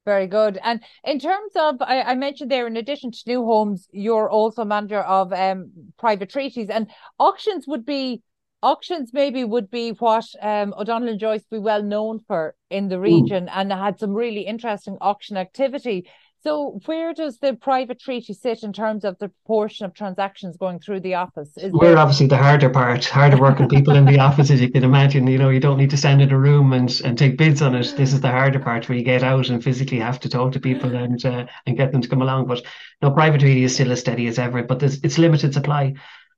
Very 0.04 0.26
good. 0.26 0.58
And 0.62 0.82
in 1.02 1.18
terms 1.18 1.52
of, 1.56 1.76
I, 1.80 2.02
I, 2.02 2.14
mentioned 2.14 2.50
there, 2.50 2.66
in 2.66 2.76
addition 2.76 3.10
to 3.10 3.22
new 3.26 3.42
homes, 3.42 3.88
you're 3.90 4.30
also 4.30 4.62
manager 4.62 5.00
of 5.00 5.32
um, 5.32 5.70
private 5.98 6.28
treaties, 6.28 6.68
and 6.68 6.88
auctions 7.18 7.66
would 7.66 7.86
be 7.86 8.22
auctions 8.64 9.10
maybe 9.12 9.44
would 9.44 9.70
be 9.70 9.90
what 9.90 10.24
um, 10.40 10.74
O'Donnellan 10.76 11.10
and 11.10 11.20
Joyce 11.20 11.44
be 11.50 11.58
well 11.58 11.82
known 11.82 12.20
for 12.26 12.54
in 12.70 12.88
the 12.88 12.98
region 12.98 13.46
mm. 13.46 13.50
and 13.52 13.72
had 13.72 13.98
some 13.98 14.14
really 14.14 14.42
interesting 14.42 14.96
auction 15.00 15.36
activity. 15.36 16.08
So 16.44 16.78
where 16.84 17.14
does 17.14 17.38
the 17.38 17.54
private 17.54 17.98
treaty 17.98 18.34
sit 18.34 18.62
in 18.62 18.74
terms 18.74 19.02
of 19.06 19.16
the 19.18 19.30
proportion 19.30 19.86
of 19.86 19.94
transactions 19.94 20.58
going 20.58 20.78
through 20.78 21.00
the 21.00 21.14
office? 21.14 21.50
Is 21.56 21.72
We're 21.72 21.88
there... 21.88 21.98
obviously 21.98 22.26
the 22.26 22.36
harder 22.36 22.68
part, 22.68 23.06
harder 23.06 23.38
working 23.38 23.66
people 23.66 23.96
in 23.96 24.04
the 24.04 24.18
office, 24.18 24.50
as 24.50 24.60
you 24.60 24.70
can 24.70 24.84
imagine. 24.84 25.26
You 25.26 25.38
know, 25.38 25.48
you 25.48 25.60
don't 25.60 25.78
need 25.78 25.88
to 25.90 25.96
stand 25.96 26.20
in 26.20 26.30
a 26.30 26.38
room 26.38 26.74
and, 26.74 27.00
and 27.02 27.16
take 27.16 27.38
bids 27.38 27.62
on 27.62 27.74
it. 27.74 27.94
This 27.96 28.12
is 28.12 28.20
the 28.20 28.30
harder 28.30 28.58
part 28.58 28.86
where 28.88 28.98
you 28.98 29.04
get 29.04 29.22
out 29.22 29.48
and 29.48 29.64
physically 29.64 29.98
have 30.00 30.20
to 30.20 30.28
talk 30.28 30.52
to 30.52 30.60
people 30.60 30.94
and 30.94 31.24
uh, 31.24 31.46
and 31.66 31.78
get 31.78 31.92
them 31.92 32.02
to 32.02 32.08
come 32.08 32.20
along. 32.20 32.46
But 32.46 32.62
no, 33.00 33.10
private 33.10 33.40
treaty 33.40 33.64
is 33.64 33.74
still 33.74 33.92
as 33.92 34.00
steady 34.00 34.26
as 34.26 34.38
ever, 34.38 34.62
but 34.62 34.82
it's 34.82 35.18
limited 35.18 35.54
supply. 35.54 35.94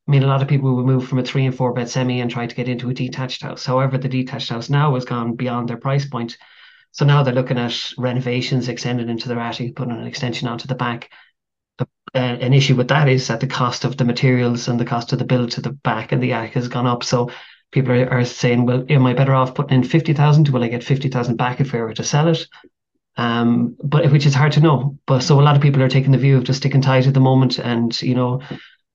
I 0.06 0.10
mean, 0.10 0.22
a 0.22 0.28
lot 0.28 0.42
of 0.42 0.48
people 0.48 0.74
will 0.74 0.84
move 0.84 1.08
from 1.08 1.18
a 1.18 1.24
three 1.24 1.46
and 1.46 1.54
four 1.54 1.72
bed 1.72 1.88
semi 1.88 2.20
and 2.20 2.30
try 2.30 2.46
to 2.46 2.54
get 2.54 2.68
into 2.68 2.88
a 2.88 2.94
detached 2.94 3.42
house. 3.42 3.66
However, 3.66 3.98
the 3.98 4.08
detached 4.08 4.50
house 4.50 4.70
now 4.70 4.94
has 4.94 5.04
gone 5.04 5.34
beyond 5.34 5.68
their 5.68 5.78
price 5.78 6.06
point. 6.06 6.36
So 6.92 7.04
now 7.04 7.22
they're 7.22 7.34
looking 7.34 7.58
at 7.58 7.92
renovations, 7.98 8.68
extending 8.68 9.08
into 9.08 9.28
their 9.28 9.40
attic, 9.40 9.74
putting 9.74 9.94
an 9.94 10.06
extension 10.06 10.46
onto 10.48 10.68
the 10.68 10.76
back. 10.76 11.10
Uh, 11.80 11.84
an 12.14 12.52
issue 12.52 12.76
with 12.76 12.88
that 12.88 13.08
is 13.08 13.26
that 13.26 13.40
the 13.40 13.46
cost 13.46 13.84
of 13.84 13.96
the 13.96 14.04
materials 14.04 14.68
and 14.68 14.78
the 14.78 14.84
cost 14.84 15.12
of 15.12 15.18
the 15.18 15.24
build 15.24 15.50
to 15.50 15.60
the 15.60 15.72
back 15.72 16.12
and 16.12 16.22
the 16.22 16.32
attic 16.32 16.54
has 16.54 16.68
gone 16.68 16.86
up. 16.86 17.02
So 17.02 17.30
people 17.72 17.92
are, 17.92 18.08
are 18.08 18.24
saying, 18.24 18.64
well, 18.64 18.86
am 18.88 19.04
I 19.06 19.12
better 19.12 19.34
off 19.34 19.54
putting 19.56 19.76
in 19.76 19.84
50,000? 19.84 20.48
Will 20.48 20.62
I 20.62 20.68
get 20.68 20.84
50,000 20.84 21.36
back 21.36 21.60
if 21.60 21.74
I 21.74 21.78
were 21.78 21.92
to 21.94 22.04
sell 22.04 22.28
it? 22.28 22.46
Um, 23.16 23.76
but 23.82 24.10
which 24.12 24.24
is 24.24 24.34
hard 24.34 24.52
to 24.52 24.60
know. 24.60 24.98
But 25.06 25.20
so 25.20 25.40
a 25.40 25.42
lot 25.42 25.56
of 25.56 25.62
people 25.62 25.82
are 25.82 25.88
taking 25.88 26.12
the 26.12 26.18
view 26.18 26.36
of 26.36 26.44
just 26.44 26.60
sticking 26.60 26.80
tight 26.80 27.06
at 27.06 27.14
the 27.14 27.20
moment 27.20 27.58
and, 27.58 28.00
you 28.00 28.14
know, 28.14 28.40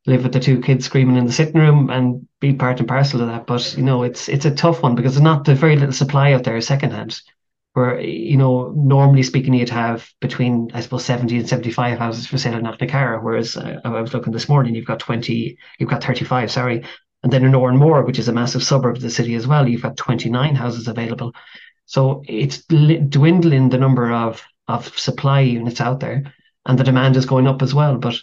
live 0.06 0.24
with 0.24 0.34
the 0.34 0.40
two 0.40 0.60
kids 0.62 0.86
screaming 0.86 1.18
in 1.18 1.26
the 1.26 1.32
sitting 1.32 1.60
room 1.60 1.90
and 1.90 2.28
be 2.40 2.54
part 2.54 2.80
and 2.80 2.88
parcel 2.88 3.22
of 3.22 3.28
that. 3.28 3.46
But 3.46 3.76
you 3.78 3.84
know, 3.84 4.04
it's 4.04 4.30
it's 4.30 4.46
a 4.46 4.56
tough 4.56 4.82
one 4.82 4.96
because 4.96 5.14
there's 5.14 5.24
not 5.24 5.46
the 5.46 5.56
very 5.56 5.76
little 5.76 5.94
supply 5.94 6.34
out 6.34 6.44
there 6.44 6.60
secondhand. 6.62 7.22
Where 7.74 8.00
you 8.02 8.36
know, 8.36 8.74
normally 8.76 9.24
speaking, 9.24 9.54
you'd 9.54 9.70
have 9.70 10.10
between 10.20 10.72
I 10.74 10.82
suppose 10.82 11.06
seventy 11.06 11.38
and 11.38 11.48
seventy 11.48 11.72
five 11.72 12.00
houses 12.00 12.28
for 12.28 12.38
sale 12.38 12.58
in 12.58 12.64
Knocknacarra, 12.64 13.24
whereas 13.24 13.56
uh, 13.56 13.80
I 13.86 14.02
was 14.02 14.14
looking 14.14 14.34
this 14.34 14.50
morning, 14.50 14.76
you've 14.76 14.86
got 14.86 15.00
twenty, 15.00 15.58
you've 15.80 15.90
got 15.90 16.04
thirty 16.04 16.26
five, 16.26 16.52
sorry, 16.52 16.84
and 17.24 17.32
then 17.32 17.46
in 17.46 17.54
Oranmore, 17.54 18.06
which 18.06 18.20
is 18.20 18.28
a 18.28 18.34
massive 18.34 18.64
suburb 18.64 18.98
of 18.98 19.02
the 19.02 19.10
city 19.10 19.36
as 19.36 19.48
well, 19.48 19.70
you've 19.70 19.84
got 19.84 19.96
twenty 19.96 20.30
nine 20.30 20.56
houses 20.56 20.88
available. 20.88 21.34
So 21.86 22.24
it's 22.28 22.64
dwindling 22.66 23.70
the 23.70 23.78
number 23.78 24.12
of 24.12 24.44
of 24.68 24.98
supply 24.98 25.42
units 25.42 25.80
out 25.80 26.00
there, 26.00 26.34
and 26.66 26.78
the 26.78 26.84
demand 26.84 27.16
is 27.16 27.26
going 27.26 27.48
up 27.48 27.62
as 27.62 27.74
well. 27.74 27.98
But 27.98 28.16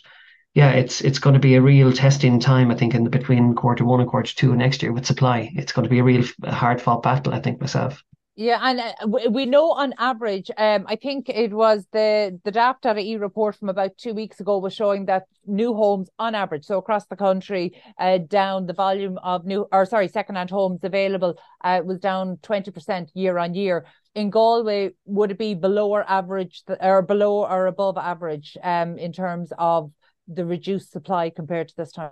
yeah, 0.55 0.71
it's 0.71 1.01
it's 1.01 1.19
going 1.19 1.35
to 1.35 1.41
be 1.41 1.55
a 1.55 1.63
real 1.63 1.93
testing 1.93 2.41
time, 2.41 2.71
I 2.71 2.75
think, 2.75 2.95
in 2.95 3.09
between 3.09 3.55
quarter 3.55 3.85
one 3.85 4.01
and 4.01 4.09
quarter 4.09 4.35
two 4.35 4.57
next 4.57 4.83
year 4.83 4.93
with 4.93 5.07
supply. 5.07 5.51
It's 5.55 5.73
going 5.73 5.85
to 5.85 5.91
be 5.91 6.01
a 6.01 6.05
real 6.05 6.25
hard 6.45 6.81
fought 6.81 7.03
battle, 7.03 7.35
I 7.35 7.41
think 7.41 7.61
myself. 7.61 8.03
Yeah, 8.41 8.61
and 8.63 8.79
uh, 8.79 9.31
we 9.31 9.47
know 9.47 9.73
on 9.73 9.95
average, 9.99 10.49
um, 10.57 10.85
I 10.89 10.95
think 10.95 11.29
it 11.29 11.53
was 11.53 11.87
the 11.91 12.39
the 12.45 12.53
Daft.ie 12.53 13.17
report 13.17 13.57
from 13.57 13.69
about 13.69 13.99
two 13.99 14.15
weeks 14.15 14.39
ago 14.39 14.59
was 14.59 14.73
showing 14.73 15.07
that 15.07 15.25
new 15.45 15.75
homes 15.75 16.09
on 16.21 16.37
average, 16.37 16.65
so 16.65 16.79
across 16.79 17.07
the 17.07 17.17
country, 17.17 17.83
uh, 17.99 18.19
down 18.19 18.67
the 18.67 18.75
volume 18.75 19.19
of 19.25 19.45
new 19.45 19.67
or 19.73 19.87
sorry, 19.87 20.07
secondhand 20.07 20.51
homes 20.51 20.85
available 20.85 21.37
uh, 21.65 21.81
was 21.85 21.99
down 21.99 22.39
twenty 22.43 22.71
percent 22.71 23.11
year 23.13 23.39
on 23.39 23.55
year. 23.55 23.87
In 24.15 24.31
Galway, 24.31 24.93
would 25.05 25.33
it 25.33 25.39
be 25.39 25.55
below 25.55 25.91
or 25.91 26.09
average 26.09 26.63
or 26.81 27.03
below 27.03 27.45
or 27.45 27.67
above 27.67 27.99
average 27.99 28.57
um, 28.63 28.99
in 28.99 29.13
terms 29.13 29.53
of 29.59 29.91
the 30.29 30.45
reduced 30.45 30.93
supply 30.93 31.31
compared 31.31 31.69
to 31.69 31.77
this 31.77 31.93
time? 31.93 32.11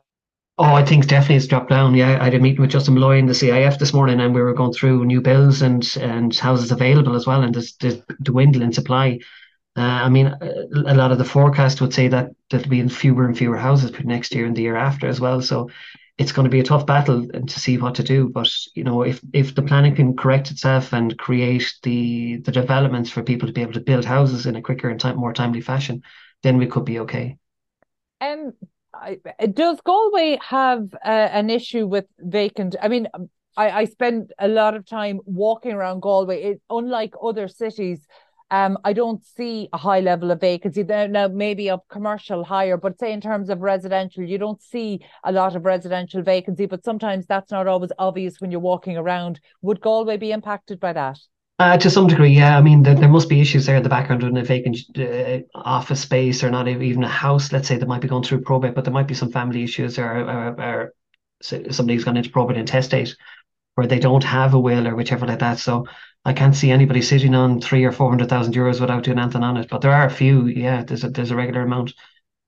Oh, 0.59 0.75
I 0.75 0.85
think 0.85 1.07
definitely 1.07 1.37
it's 1.37 1.47
dropped 1.47 1.69
down. 1.69 1.95
Yeah, 1.95 2.19
I 2.19 2.25
had 2.25 2.35
a 2.35 2.39
meeting 2.39 2.63
with 2.63 2.71
Justin 2.71 2.95
Molloy 2.95 3.19
in 3.19 3.27
the 3.27 3.35
CIF 3.35 3.79
this 3.79 3.93
morning, 3.93 4.21
and 4.21 4.35
we 4.35 4.41
were 4.41 4.55
going 4.55 4.73
through 4.73 5.05
new 5.05 5.21
bills 5.21 5.61
and 5.61 5.87
and 6.01 6.35
houses 6.35 6.73
available 6.73 7.15
as 7.15 7.27
well, 7.27 7.43
and 7.43 7.55
this 7.55 7.77
the 7.77 8.03
dwindling 8.23 8.73
supply. 8.73 9.19
Uh, 9.77 9.83
I 10.07 10.09
mean, 10.09 10.29
a 10.29 10.95
lot 10.95 11.13
of 11.13 11.19
the 11.19 11.25
forecast 11.25 11.83
would 11.83 11.93
say 11.93 12.09
that 12.09 12.31
there'll 12.49 12.67
be 12.69 12.89
fewer 12.89 13.27
and 13.27 13.37
fewer 13.37 13.59
houses 13.59 13.91
for 13.91 14.03
next 14.05 14.35
year 14.35 14.47
and 14.47 14.57
the 14.57 14.63
year 14.63 14.77
after 14.77 15.07
as 15.07 15.21
well. 15.21 15.43
So 15.43 15.69
it's 16.17 16.33
going 16.33 16.45
to 16.45 16.51
be 16.51 16.61
a 16.61 16.65
tough 16.65 16.87
battle 16.87 17.29
to 17.29 17.61
see 17.61 17.77
what 17.77 17.95
to 17.97 18.03
do. 18.03 18.31
But 18.31 18.49
you 18.75 18.85
know, 18.85 19.03
if 19.03 19.21
if 19.35 19.55
the 19.55 19.63
planning 19.63 19.95
can 19.95 20.17
correct 20.17 20.51
itself 20.51 20.95
and 20.95 21.19
create 21.19 21.75
the 21.83 22.39
the 22.39 22.53
developments 22.53 23.11
for 23.11 23.23
people 23.23 23.47
to 23.47 23.53
be 23.53 23.61
able 23.61 23.75
to 23.75 23.81
build 23.81 24.07
houses 24.07 24.47
in 24.47 24.57
a 24.57 24.63
quicker 24.63 24.89
and 24.89 24.99
time, 24.99 25.17
more 25.19 25.35
timely 25.35 25.61
fashion, 25.61 26.03
then 26.43 26.57
we 26.57 26.67
could 26.67 26.87
be 26.87 27.01
okay. 27.01 27.37
Um, 28.21 28.53
does 29.53 29.81
Galway 29.83 30.39
have 30.43 30.95
uh, 31.05 31.09
an 31.09 31.51
issue 31.51 31.87
with 31.87 32.07
vacant? 32.19 32.77
I 32.81 32.89
mean, 32.89 33.09
I, 33.57 33.71
I 33.71 33.85
spend 33.85 34.33
a 34.39 34.49
lot 34.49 34.75
of 34.75 34.87
time 34.87 35.21
walking 35.25 35.73
around 35.73 36.01
Galway. 36.01 36.43
It, 36.43 36.63
unlike 36.71 37.15
other 37.23 37.49
cities, 37.49 38.07
um, 38.51 38.79
I 38.85 38.93
don't 38.93 39.25
see 39.25 39.69
a 39.73 39.79
high 39.79 40.01
level 40.01 40.31
of 40.31 40.41
vacancy. 40.41 40.85
Now, 40.85 41.29
maybe 41.29 41.69
of 41.69 41.81
commercial 41.89 42.45
higher, 42.45 42.77
but 42.77 42.99
say 42.99 43.13
in 43.13 43.21
terms 43.21 43.51
of 43.51 43.61
residential, 43.61 44.23
you 44.23 44.39
don't 44.39 44.63
see 44.63 45.05
a 45.25 45.33
lot 45.33 45.57
of 45.57 45.65
residential 45.65 46.23
vacancy, 46.23 46.67
but 46.67 46.85
sometimes 46.85 47.27
that's 47.27 47.51
not 47.51 47.67
always 47.67 47.91
obvious 47.99 48.41
when 48.41 48.51
you're 48.51 48.61
walking 48.61 48.97
around. 48.97 49.41
Would 49.63 49.81
Galway 49.81 50.17
be 50.17 50.33
impacted 50.33 50.79
by 50.79 50.93
that? 50.93 51.19
Uh, 51.59 51.79
to 51.79 51.89
some 51.89 52.07
degree, 52.07 52.31
yeah. 52.31 52.59
I 52.59 52.61
mean, 52.61 52.83
there, 52.83 52.95
there 52.95 53.09
must 53.09 53.31
be 53.31 53.41
issues 53.41 53.65
there 53.65 53.77
in 53.77 53.83
the 53.83 53.89
background 53.89 54.23
in 54.23 54.37
a 54.37 54.45
vacant 54.45 54.79
uh, 54.99 55.39
office 55.55 56.03
space 56.03 56.45
or 56.45 56.51
not 56.51 56.69
even 56.69 57.03
a 57.03 57.09
house, 57.09 57.51
let's 57.51 57.67
say, 57.67 57.79
that 57.79 57.89
might 57.89 58.03
be 58.03 58.09
going 58.09 58.25
through 58.25 58.43
probate, 58.43 58.75
but 58.75 58.85
there 58.85 58.93
might 58.93 59.09
be 59.09 59.15
some 59.15 59.33
family 59.33 59.63
issues 59.65 59.99
or, 59.99 60.05
or, 60.05 60.61
or 60.61 60.95
somebody's 61.41 62.05
gone 62.05 62.19
into 62.19 62.29
probate 62.29 62.59
intestate 62.59 63.17
where 63.75 63.87
they 63.87 63.99
don't 63.99 64.25
have 64.25 64.53
a 64.53 64.61
will 64.61 64.87
or 64.87 64.95
whichever 64.95 65.27
like 65.27 65.39
that. 65.39 65.59
So 65.59 65.87
I 66.27 66.35
can't 66.35 66.57
see 66.57 66.71
anybody 66.71 67.01
sitting 67.01 67.35
on 67.35 67.61
three 67.61 67.85
or 67.85 67.93
four 67.93 68.11
hundred 68.11 68.29
thousand 68.29 68.55
euros 68.55 68.81
without 68.81 69.05
doing 69.05 69.19
anything 69.19 69.43
on 69.43 69.57
it. 69.57 69.69
But 69.71 69.81
there 69.81 69.93
are 69.93 70.07
a 70.07 70.11
few, 70.11 70.47
yeah. 70.47 70.83
There's 70.83 71.05
a 71.05 71.11
there's 71.11 71.31
a 71.31 71.37
regular 71.37 71.63
amount, 71.63 71.95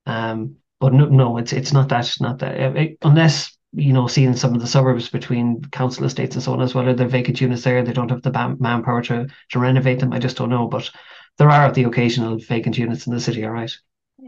um, 0.04 0.56
but 0.80 0.92
no, 0.92 1.06
no, 1.06 1.38
it's 1.38 1.52
it's 1.52 1.72
not 1.72 1.88
that, 1.90 2.14
not 2.20 2.40
that. 2.40 2.76
It, 2.76 2.98
unless 3.02 3.56
you 3.78 3.92
know, 3.92 4.06
seeing 4.06 4.34
some 4.34 4.54
of 4.54 4.60
the 4.60 4.66
suburbs 4.66 5.08
between 5.08 5.62
council 5.66 6.04
estates 6.04 6.34
and 6.34 6.42
so 6.42 6.52
on 6.52 6.60
as 6.60 6.74
well, 6.74 6.88
are 6.88 6.94
there 6.94 7.08
vacant 7.08 7.40
units 7.40 7.62
there? 7.62 7.82
They 7.82 7.92
don't 7.92 8.10
have 8.10 8.22
the 8.22 8.56
manpower 8.58 9.02
to 9.02 9.28
to 9.50 9.58
renovate 9.58 10.00
them. 10.00 10.12
I 10.12 10.18
just 10.18 10.36
don't 10.36 10.50
know, 10.50 10.66
but 10.66 10.90
there 11.38 11.50
are 11.50 11.70
the 11.72 11.84
occasional 11.84 12.38
vacant 12.38 12.76
units 12.76 13.06
in 13.06 13.14
the 13.14 13.20
city. 13.20 13.44
All 13.44 13.52
right. 13.52 13.72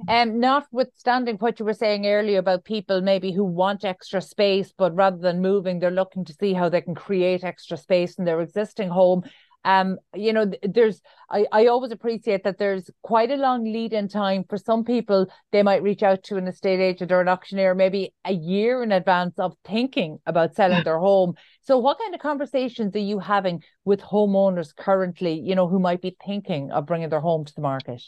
Um, 0.09 0.38
notwithstanding 0.38 1.37
what 1.37 1.59
you 1.59 1.64
were 1.64 1.75
saying 1.75 2.07
earlier 2.07 2.38
about 2.38 2.64
people 2.64 3.00
maybe 3.00 3.33
who 3.33 3.45
want 3.45 3.85
extra 3.85 4.21
space, 4.21 4.73
but 4.76 4.95
rather 4.95 5.19
than 5.19 5.42
moving, 5.42 5.80
they're 5.80 5.90
looking 5.90 6.25
to 6.26 6.33
see 6.33 6.52
how 6.52 6.69
they 6.69 6.80
can 6.80 6.95
create 6.95 7.42
extra 7.42 7.76
space 7.76 8.14
in 8.14 8.25
their 8.25 8.40
existing 8.40 8.88
home. 8.88 9.25
Um, 9.64 9.99
you 10.14 10.33
know, 10.33 10.50
there's 10.62 11.00
I, 11.31 11.47
I 11.52 11.67
always 11.67 11.93
appreciate 11.93 12.45
that 12.45 12.59
there's 12.59 12.90
quite 13.02 13.31
a 13.31 13.37
long 13.37 13.64
lead 13.64 13.93
in 13.93 14.09
time 14.09 14.45
for 14.49 14.57
some 14.57 14.85
people. 14.85 15.26
They 15.52 15.62
might 15.62 15.83
reach 15.83 16.02
out 16.02 16.23
to 16.25 16.37
an 16.37 16.49
estate 16.49 16.81
agent 16.81 17.12
or 17.12 17.21
an 17.21 17.29
auctioneer 17.29 17.75
maybe 17.75 18.14
a 18.25 18.33
year 18.33 18.83
in 18.83 18.93
advance 18.93 19.38
of 19.38 19.55
thinking 19.64 20.19
about 20.26 20.55
selling 20.55 20.85
their 20.85 20.99
home. 20.99 21.35
So, 21.62 21.79
what 21.79 21.99
kind 21.99 22.14
of 22.14 22.21
conversations 22.21 22.95
are 22.97 22.99
you 22.99 23.19
having 23.19 23.62
with 23.85 24.00
homeowners 24.00 24.75
currently? 24.75 25.35
You 25.40 25.55
know, 25.55 25.69
who 25.69 25.79
might 25.79 26.02
be 26.02 26.17
thinking 26.25 26.71
of 26.73 26.87
bringing 26.87 27.11
their 27.11 27.21
home 27.21 27.45
to 27.45 27.55
the 27.55 27.62
market? 27.62 28.02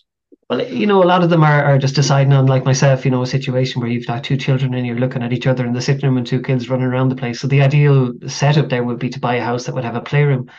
Well, 0.49 0.67
you 0.67 0.87
know, 0.87 1.03
a 1.03 1.05
lot 1.05 1.23
of 1.23 1.31
them 1.31 1.45
are, 1.45 1.65
are 1.65 1.79
just 1.79 1.95
deciding 1.95 2.33
on, 2.33 2.47
like 2.47 2.65
myself, 2.65 3.05
you 3.05 3.11
know, 3.11 3.23
a 3.23 3.27
situation 3.27 3.81
where 3.81 3.91
you've 3.91 4.07
got 4.07 4.25
two 4.25 4.37
children 4.37 4.75
and 4.75 4.87
you're 4.87 4.99
looking 4.99 5.23
at 5.23 5.33
each 5.33 5.47
other 5.47 5.65
in 5.65 5.73
the 5.73 5.81
sitting 5.81 6.09
room 6.09 6.19
and 6.19 6.27
two 6.27 6.43
kids 6.43 6.69
running 6.69 6.87
around 6.87 7.09
the 7.09 7.17
place. 7.17 7.41
So 7.41 7.47
the 7.49 7.63
ideal 7.63 8.13
setup 8.27 8.69
there 8.69 8.85
would 8.85 8.99
be 8.99 9.11
to 9.11 9.21
buy 9.21 9.37
a 9.37 9.45
house 9.45 9.65
that 9.65 9.75
would 9.75 9.85
have 9.85 9.97
a 9.97 10.01
playroom, 10.01 10.51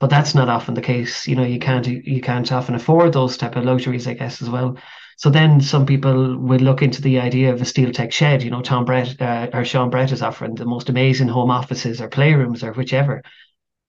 but 0.00 0.10
that's 0.10 0.34
not 0.34 0.48
often 0.48 0.74
the 0.74 0.82
case. 0.82 1.28
You 1.28 1.36
know, 1.36 1.44
you 1.44 1.58
can't 1.58 1.86
you 1.86 2.20
can't 2.20 2.50
often 2.50 2.74
afford 2.74 3.12
those 3.12 3.36
type 3.36 3.56
of 3.56 3.64
luxuries, 3.64 4.08
I 4.08 4.14
guess, 4.14 4.42
as 4.42 4.50
well. 4.50 4.76
So 5.16 5.28
then 5.28 5.60
some 5.60 5.84
people 5.84 6.38
would 6.38 6.62
look 6.62 6.82
into 6.82 7.02
the 7.02 7.20
idea 7.20 7.52
of 7.52 7.60
a 7.60 7.66
steel 7.66 7.92
tech 7.92 8.10
shed. 8.10 8.42
You 8.42 8.50
know, 8.50 8.62
Tom 8.62 8.86
Brett 8.86 9.20
uh, 9.20 9.50
or 9.52 9.64
Sean 9.66 9.90
Brett 9.90 10.12
is 10.12 10.22
offering 10.22 10.54
the 10.54 10.64
most 10.64 10.88
amazing 10.88 11.28
home 11.28 11.50
offices 11.50 12.00
or 12.00 12.08
playrooms 12.08 12.62
or 12.62 12.72
whichever. 12.72 13.22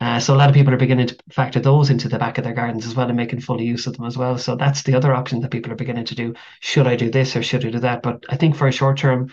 Uh, 0.02 0.20
so 0.20 0.34
a 0.34 0.38
lot 0.38 0.50
of 0.50 0.56
people 0.56 0.74
are 0.74 0.78
beginning 0.78 1.08
to 1.08 1.16
factor 1.32 1.60
those 1.60 1.92
into 1.92 2.10
the 2.10 2.18
back 2.18 2.38
of 2.38 2.44
their 2.44 2.56
gardens 2.56 2.88
as 2.88 2.96
well 2.96 3.08
and 3.08 3.16
making 3.16 3.40
full 3.40 3.62
use 3.62 3.86
of 3.86 3.96
them 3.96 4.08
as 4.08 4.18
well. 4.18 4.38
So 4.38 4.56
that's 4.56 4.82
the 4.82 4.96
other 4.96 5.14
option 5.14 5.40
that 5.42 5.52
people 5.52 5.72
are 5.72 5.76
beginning 5.76 6.06
to 6.06 6.16
do. 6.16 6.34
Should 6.60 6.88
I 6.88 6.96
do 6.96 7.12
this 7.12 7.36
or 7.36 7.44
should 7.44 7.66
I 7.66 7.70
do 7.70 7.80
that? 7.80 8.02
But 8.02 8.26
I 8.28 8.36
think 8.36 8.56
for 8.56 8.68
a 8.68 8.72
short 8.72 8.98
term, 8.98 9.32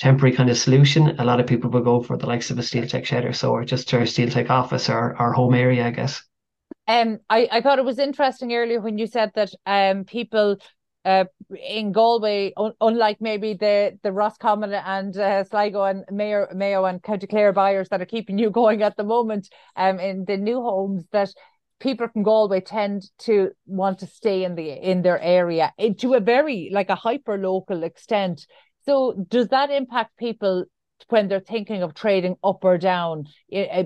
temporary 0.00 0.34
kind 0.34 0.50
of 0.50 0.56
solution, 0.56 1.20
a 1.20 1.24
lot 1.24 1.40
of 1.40 1.46
people 1.46 1.70
will 1.70 1.82
go 1.82 2.02
for 2.02 2.16
the 2.16 2.26
likes 2.26 2.50
of 2.50 2.58
a 2.58 2.62
steel 2.62 2.86
tech 2.86 3.04
shed 3.04 3.24
or 3.24 3.34
so, 3.34 3.52
or 3.52 3.64
just 3.64 3.88
to 3.90 4.00
a 4.00 4.06
steel 4.06 4.30
tech 4.30 4.50
office 4.50 4.88
or, 4.88 5.14
our 5.16 5.32
home 5.32 5.54
area, 5.54 5.86
I 5.86 5.90
guess. 5.90 6.22
Um, 6.88 7.18
I, 7.28 7.48
I 7.52 7.60
thought 7.60 7.78
it 7.78 7.84
was 7.84 7.98
interesting 7.98 8.54
earlier 8.54 8.80
when 8.80 8.98
you 8.98 9.06
said 9.06 9.30
that 9.34 9.50
um, 9.66 10.04
people 10.04 10.56
uh, 11.04 11.24
in 11.68 11.92
Galway, 11.92 12.52
un- 12.56 12.72
unlike 12.80 13.18
maybe 13.20 13.54
the 13.54 13.98
the 14.02 14.12
Roscommon 14.12 14.72
and 14.72 15.16
uh, 15.16 15.44
Sligo 15.44 15.84
and 15.84 16.04
Mayo, 16.10 16.46
Mayo 16.54 16.84
and 16.84 17.02
County 17.02 17.26
Clare 17.26 17.52
buyers 17.52 17.88
that 17.90 18.00
are 18.00 18.06
keeping 18.06 18.38
you 18.38 18.50
going 18.60 18.82
at 18.82 18.96
the 18.96 19.04
moment, 19.04 19.48
um, 19.76 20.00
in 20.00 20.24
the 20.24 20.36
new 20.36 20.62
homes 20.62 21.04
that 21.12 21.30
people 21.78 22.08
from 22.08 22.22
Galway 22.22 22.60
tend 22.60 23.10
to 23.20 23.50
want 23.66 23.98
to 24.00 24.06
stay 24.06 24.44
in 24.44 24.54
the 24.54 24.70
in 24.70 25.02
their 25.02 25.20
area 25.20 25.72
eh, 25.78 25.92
to 25.98 26.14
a 26.14 26.20
very 26.20 26.70
like 26.72 26.88
a 26.88 26.94
hyper 26.94 27.36
local 27.38 27.82
extent. 27.82 28.46
So 28.86 29.24
does 29.28 29.48
that 29.48 29.70
impact 29.70 30.16
people 30.18 30.64
when 31.08 31.28
they're 31.28 31.40
thinking 31.40 31.82
of 31.82 31.94
trading 31.94 32.36
up 32.42 32.64
or 32.64 32.78
down? 32.78 33.26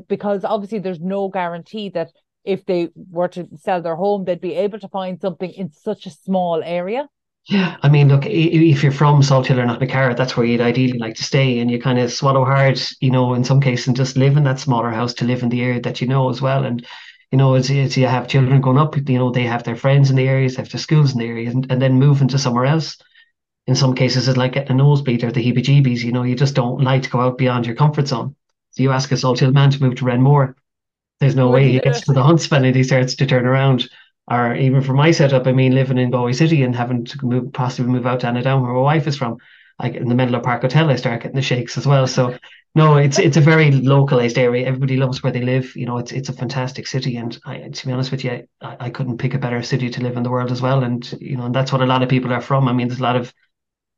Because 0.09 0.45
obviously 0.45 0.79
there's 0.79 1.01
no 1.01 1.29
guarantee 1.29 1.91
that 1.91 2.11
if 2.45 2.65
they 2.67 2.91
were 2.95 3.29
to 3.29 3.49
sell 3.57 3.81
their 3.83 3.97
home, 3.97 4.25
they'd 4.25 4.41
be 4.41 4.55
able 4.55 4.79
to 4.79 4.89
find 4.89 5.21
something 5.21 5.51
in 5.51 5.73
such 5.73 6.07
a 6.07 6.11
small 6.11 6.63
area. 6.63 7.09
Yeah, 7.47 7.77
I 7.83 7.91
mean, 7.91 8.09
look, 8.09 8.25
if 8.25 8.83
you're 8.83 8.93
from 8.93 9.21
Salthill 9.21 9.59
or 9.59 9.67
Knocknacarra, 9.67 10.17
that's 10.17 10.35
where 10.35 10.47
you'd 10.47 10.63
ideally 10.63 10.99
like 10.99 11.15
to 11.17 11.25
stay, 11.25 11.59
and 11.59 11.71
you 11.71 11.79
kind 11.79 11.99
of 11.99 12.11
swallow 12.11 12.43
hard, 12.45 12.81
you 13.01 13.11
know, 13.11 13.35
in 13.35 13.45
some 13.45 13.61
cases, 13.61 13.87
and 13.87 13.97
just 13.97 14.17
live 14.17 14.39
in 14.39 14.45
that 14.45 14.59
smaller 14.59 14.91
house 14.91 15.13
to 15.15 15.27
live 15.27 15.43
in 15.43 15.51
the 15.51 15.61
area 15.61 15.81
that 15.83 16.01
you 16.01 16.07
know 16.07 16.31
as 16.31 16.41
well. 16.41 16.65
And 16.65 16.87
you 17.31 17.37
know, 17.37 17.55
as, 17.55 17.71
as 17.71 17.97
you 17.97 18.07
have 18.07 18.29
children 18.29 18.61
growing 18.61 18.79
up, 18.79 18.97
you 18.97 19.19
know, 19.19 19.31
they 19.31 19.43
have 19.43 19.65
their 19.65 19.77
friends 19.77 20.09
in 20.09 20.17
the 20.17 20.29
areas, 20.29 20.57
they 20.57 20.63
have 20.63 20.71
their 20.71 20.81
schools 20.81 21.13
in 21.13 21.19
the 21.19 21.27
area, 21.27 21.51
and, 21.51 21.71
and 21.71 21.83
then 21.83 21.99
moving 21.99 22.29
to 22.29 22.39
somewhere 22.39 22.65
else. 22.65 22.97
In 23.67 23.75
some 23.75 23.95
cases, 23.95 24.29
it's 24.29 24.37
like 24.37 24.53
getting 24.53 24.73
a 24.73 24.75
nosebleed 24.75 25.25
or 25.25 25.33
the 25.33 25.41
heebie-jeebies. 25.41 26.03
You 26.03 26.13
know, 26.13 26.23
you 26.23 26.35
just 26.35 26.55
don't 26.55 26.83
like 26.83 27.03
to 27.03 27.11
go 27.11 27.21
out 27.21 27.39
beyond 27.39 27.67
your 27.67 27.77
comfort 27.77 28.09
zone. 28.09 28.37
So 28.73 28.83
you 28.83 28.91
ask 28.91 29.11
a 29.13 29.15
Salthill 29.15 29.55
man 29.55 29.71
to 29.71 29.83
move 29.83 29.95
to 29.97 30.05
Renmore, 30.05 30.57
there's 31.21 31.37
no 31.37 31.49
way 31.49 31.73
he 31.73 31.81
gets 31.81 32.03
to 32.03 32.13
the 32.13 32.23
Huntsville 32.23 32.65
and 32.65 32.77
he 32.77 32.83
starts 32.83 33.15
to 33.15 33.27
turn 33.27 33.47
around. 33.47 33.89
Or 34.31 34.55
even 34.55 34.83
for 34.83 34.95
my 34.95 35.11
setup, 35.11 35.47
I 35.47 35.53
mean, 35.53 35.75
living 35.75 35.99
in 35.99 36.11
Galway 36.11 36.33
City 36.33 36.63
and 36.63 36.75
having 36.75 37.05
to 37.05 37.27
move, 37.27 37.53
possibly 37.53 37.91
move 37.91 38.07
out 38.07 38.21
to 38.21 38.27
Annaghdown, 38.27 38.63
where 38.63 38.73
my 38.73 38.81
wife 38.81 39.07
is 39.07 39.17
from, 39.17 39.37
like 39.79 39.95
in 39.95 40.09
the 40.09 40.15
middle 40.15 40.35
of 40.35 40.43
Park 40.43 40.63
Hotel, 40.63 40.91
I 40.91 40.97
start 40.97 41.23
getting 41.23 41.37
the 41.37 41.43
shakes 41.43 41.77
as 41.77 41.87
well. 41.87 42.07
So 42.07 42.37
no, 42.75 42.97
it's 42.97 43.19
it's 43.19 43.37
a 43.37 43.41
very 43.43 43.71
localized 43.71 44.39
area. 44.39 44.67
Everybody 44.67 44.97
loves 44.97 45.23
where 45.23 45.33
they 45.33 45.43
live. 45.43 45.77
You 45.77 45.87
know, 45.87 45.99
it's 45.99 46.11
it's 46.11 46.29
a 46.29 46.33
fantastic 46.33 46.87
city, 46.87 47.17
and 47.17 47.39
I, 47.45 47.69
to 47.69 47.87
be 47.87 47.93
honest 47.93 48.11
with 48.11 48.25
you, 48.25 48.47
I, 48.61 48.77
I 48.81 48.91
couldn't 48.91 49.19
pick 49.19 49.35
a 49.35 49.39
better 49.39 49.63
city 49.63 49.91
to 49.91 50.03
live 50.03 50.17
in 50.17 50.23
the 50.25 50.31
world 50.31 50.51
as 50.51 50.61
well. 50.61 50.83
And 50.83 51.11
you 51.21 51.37
know, 51.37 51.45
and 51.45 51.55
that's 51.55 51.71
what 51.73 51.83
a 51.83 51.87
lot 51.87 52.03
of 52.03 52.09
people 52.09 52.33
are 52.33 52.41
from. 52.41 52.67
I 52.67 52.73
mean, 52.73 52.89
there's 52.89 53.01
a 53.01 53.05
lot 53.05 53.17
of 53.17 53.33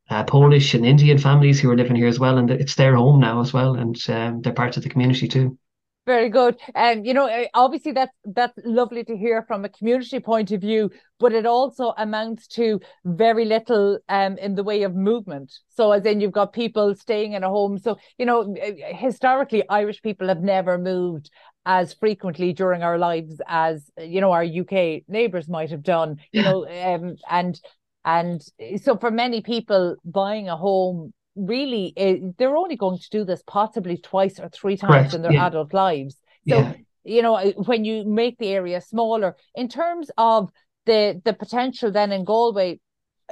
uh, 0.09 0.23
Polish 0.23 0.73
and 0.73 0.85
Indian 0.85 1.17
families 1.17 1.59
who 1.59 1.69
are 1.71 1.77
living 1.77 1.95
here 1.95 2.07
as 2.07 2.19
well, 2.19 2.37
and 2.37 2.49
it's 2.51 2.75
their 2.75 2.95
home 2.95 3.19
now 3.19 3.41
as 3.41 3.53
well, 3.53 3.75
and 3.75 3.97
um, 4.09 4.41
they're 4.41 4.53
part 4.53 4.77
of 4.77 4.83
the 4.83 4.89
community 4.89 5.27
too. 5.27 5.57
Very 6.05 6.29
good. 6.29 6.55
And 6.73 7.01
um, 7.01 7.05
you 7.05 7.13
know, 7.13 7.25
eh, 7.25 7.47
obviously 7.53 7.91
that's 7.91 8.15
that's 8.23 8.57
lovely 8.63 9.03
to 9.03 9.17
hear 9.17 9.43
from 9.45 9.65
a 9.65 9.69
community 9.69 10.21
point 10.21 10.51
of 10.51 10.61
view, 10.61 10.89
but 11.19 11.33
it 11.33 11.45
also 11.45 11.93
amounts 11.97 12.47
to 12.49 12.79
very 13.03 13.43
little 13.43 13.99
um 14.07 14.37
in 14.37 14.55
the 14.55 14.63
way 14.63 14.83
of 14.83 14.95
movement. 14.95 15.51
So 15.67 15.91
as 15.91 16.05
in 16.05 16.21
you've 16.21 16.31
got 16.31 16.53
people 16.53 16.95
staying 16.95 17.33
in 17.33 17.43
a 17.43 17.49
home. 17.49 17.77
So, 17.77 17.97
you 18.17 18.25
know, 18.25 18.55
eh, 18.57 18.93
historically 18.95 19.67
Irish 19.67 20.01
people 20.01 20.29
have 20.29 20.41
never 20.41 20.77
moved 20.77 21.29
as 21.65 21.93
frequently 21.93 22.53
during 22.53 22.81
our 22.83 22.97
lives 22.97 23.41
as 23.45 23.91
you 23.97 24.21
know 24.21 24.31
our 24.31 24.45
UK 24.45 25.03
neighbours 25.09 25.49
might 25.49 25.71
have 25.71 25.83
done. 25.83 26.19
You 26.31 26.41
know, 26.43 26.65
um 26.69 27.17
and 27.29 27.59
and 28.07 28.41
so 28.81 28.97
for 28.97 29.11
many 29.11 29.41
people 29.41 29.97
buying 30.05 30.47
a 30.47 30.55
home 30.55 31.13
really 31.35 31.93
uh, 31.97 32.31
they're 32.37 32.57
only 32.57 32.75
going 32.75 32.97
to 32.97 33.09
do 33.11 33.23
this 33.23 33.43
possibly 33.45 33.97
twice 33.97 34.39
or 34.39 34.49
three 34.49 34.77
times 34.77 34.91
Correct. 34.91 35.13
in 35.13 35.21
their 35.21 35.33
yeah. 35.33 35.45
adult 35.45 35.73
lives 35.73 36.15
so 36.47 36.57
yeah. 36.57 36.73
you 37.03 37.21
know 37.21 37.35
uh, 37.35 37.51
when 37.65 37.85
you 37.85 38.05
make 38.05 38.37
the 38.39 38.47
area 38.47 38.81
smaller 38.81 39.35
in 39.53 39.67
terms 39.67 40.09
of 40.17 40.49
the 40.87 41.21
the 41.25 41.33
potential 41.33 41.91
then 41.91 42.11
in 42.11 42.23
galway 42.23 42.79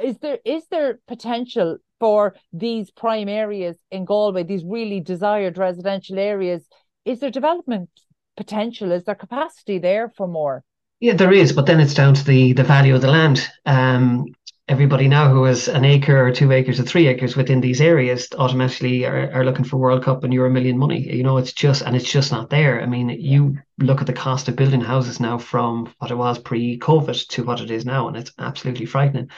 is 0.03 0.17
there 0.19 0.39
is 0.45 0.63
there 0.69 0.99
potential 1.07 1.77
for 1.99 2.35
these 2.51 2.91
prime 2.91 3.29
areas 3.29 3.77
in 3.89 4.05
galway 4.05 4.43
these 4.43 4.65
really 4.65 4.99
desired 4.99 5.57
residential 5.57 6.19
areas 6.19 6.67
is 7.05 7.21
there 7.21 7.31
development 7.31 7.89
potential 8.38 8.91
is 8.91 9.05
there 9.05 9.15
capacity 9.15 9.79
there 9.79 10.11
for 10.17 10.27
more 10.27 10.63
yeah, 11.01 11.13
there 11.13 11.33
is, 11.33 11.51
but 11.51 11.65
then 11.65 11.81
it's 11.81 11.93
down 11.93 12.13
to 12.13 12.23
the 12.23 12.53
the 12.53 12.63
value 12.63 12.95
of 12.95 13.01
the 13.01 13.11
land. 13.11 13.47
Um, 13.65 14.25
everybody 14.67 15.08
now 15.08 15.30
who 15.30 15.43
has 15.43 15.67
an 15.67 15.86
acre 15.86 16.25
or 16.25 16.32
two 16.32 16.51
acres 16.51 16.80
or 16.80 16.84
three 16.84 17.08
acres 17.08 17.36
within 17.36 17.62
these 17.62 17.82
areas 17.82 18.28
automatically 18.38 19.06
are, 19.06 19.32
are 19.32 19.45
looking 19.45 19.65
for 19.65 19.78
World 19.78 20.04
Cup 20.04 20.23
and 20.23 20.34
Euro 20.34 20.49
Million 20.49 20.78
money. 20.78 21.15
You 21.15 21.23
know, 21.23 21.38
it's 21.38 21.54
just 21.54 21.84
and 21.84 21.95
it's 21.95 22.12
just 22.12 22.32
not 22.32 22.49
there. 22.49 22.82
I 22.82 22.88
mean, 22.88 23.10
you 23.10 23.58
look 23.78 24.01
at 24.01 24.08
the 24.08 24.13
cost 24.13 24.47
of 24.47 24.56
building 24.56 24.82
houses 24.82 25.19
now 25.19 25.38
from 25.38 25.93
what 25.99 26.10
it 26.10 26.15
was 26.17 26.39
pre-COVID 26.39 27.28
to 27.28 27.43
what 27.43 27.62
it 27.62 27.69
is 27.69 27.86
now, 27.86 28.08
and 28.08 28.17
it's 28.17 28.32
absolutely 28.39 28.88
frightening. 28.88 29.30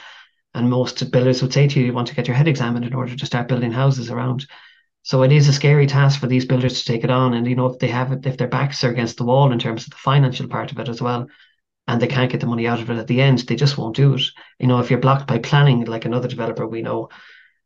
And 0.54 0.70
most 0.70 1.10
builders 1.10 1.42
would 1.42 1.52
say 1.52 1.68
to 1.68 1.78
you, 1.78 1.86
you 1.86 1.92
want 1.92 2.08
to 2.08 2.14
get 2.14 2.26
your 2.26 2.36
head 2.36 2.48
examined 2.48 2.86
in 2.86 2.94
order 2.94 3.14
to 3.14 3.26
start 3.26 3.48
building 3.48 3.70
houses 3.70 4.10
around. 4.10 4.46
So 5.02 5.22
it 5.22 5.32
is 5.32 5.46
a 5.48 5.52
scary 5.52 5.86
task 5.86 6.18
for 6.20 6.26
these 6.26 6.46
builders 6.46 6.80
to 6.80 6.92
take 6.92 7.04
it 7.04 7.10
on. 7.10 7.34
And 7.34 7.46
you 7.46 7.54
know, 7.54 7.66
if 7.66 7.78
they 7.78 7.88
have 7.88 8.12
it, 8.12 8.26
if 8.26 8.38
their 8.38 8.48
backs 8.48 8.82
are 8.82 8.90
against 8.90 9.18
the 9.18 9.24
wall 9.24 9.52
in 9.52 9.58
terms 9.58 9.84
of 9.84 9.90
the 9.90 9.96
financial 9.96 10.48
part 10.48 10.72
of 10.72 10.78
it 10.78 10.88
as 10.88 11.02
well, 11.02 11.28
and 11.88 12.00
they 12.00 12.06
can't 12.06 12.30
get 12.30 12.40
the 12.40 12.46
money 12.46 12.68
out 12.68 12.80
of 12.80 12.90
it 12.90 12.98
at 12.98 13.06
the 13.06 13.20
end, 13.20 13.38
they 13.40 13.56
just 13.56 13.78
won't 13.78 13.96
do 13.96 14.14
it. 14.14 14.22
You 14.60 14.66
know, 14.66 14.78
if 14.78 14.90
you're 14.90 15.00
blocked 15.00 15.26
by 15.26 15.38
planning, 15.38 15.84
like 15.86 16.04
another 16.04 16.28
developer 16.28 16.66
we 16.66 16.82
know, 16.82 17.08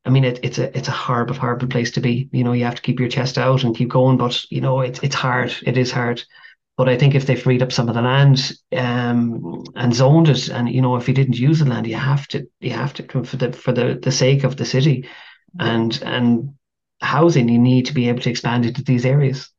I 0.04 0.10
mean, 0.10 0.24
it, 0.24 0.40
it's 0.42 0.58
a 0.58 0.76
it's 0.76 0.88
a 0.88 0.92
horrible, 0.92 1.34
horrible 1.34 1.66
place 1.66 1.90
to 1.92 2.00
be. 2.00 2.28
You 2.32 2.44
know, 2.44 2.52
you 2.52 2.64
have 2.64 2.76
to 2.76 2.82
keep 2.82 3.00
your 3.00 3.08
chest 3.08 3.36
out 3.36 3.64
and 3.64 3.76
keep 3.76 3.90
going, 3.90 4.16
but 4.16 4.42
you 4.50 4.60
know, 4.60 4.80
it's 4.80 5.00
it's 5.02 5.14
hard. 5.14 5.54
It 5.64 5.76
is 5.76 5.90
hard. 5.90 6.22
But 6.76 6.88
I 6.88 6.96
think 6.96 7.14
if 7.14 7.26
they 7.26 7.36
freed 7.36 7.62
up 7.62 7.72
some 7.72 7.88
of 7.88 7.94
the 7.94 8.02
land 8.02 8.52
um, 8.74 9.64
and 9.74 9.94
zoned 9.94 10.28
it, 10.28 10.48
and 10.48 10.68
you 10.68 10.80
know, 10.80 10.96
if 10.96 11.06
you 11.08 11.14
didn't 11.14 11.36
use 11.36 11.58
the 11.58 11.66
land, 11.66 11.86
you 11.86 11.96
have 11.96 12.26
to 12.28 12.46
you 12.60 12.70
have 12.70 12.94
to 12.94 13.24
for 13.24 13.36
the 13.36 13.52
for 13.52 13.72
the, 13.72 13.98
the 14.00 14.12
sake 14.12 14.44
of 14.44 14.56
the 14.56 14.64
city 14.64 15.08
and 15.58 16.00
and 16.02 16.54
housing, 17.00 17.48
you 17.48 17.58
need 17.58 17.86
to 17.86 17.94
be 17.94 18.08
able 18.08 18.22
to 18.22 18.30
expand 18.30 18.64
into 18.64 18.82
these 18.84 19.04
areas. 19.04 19.50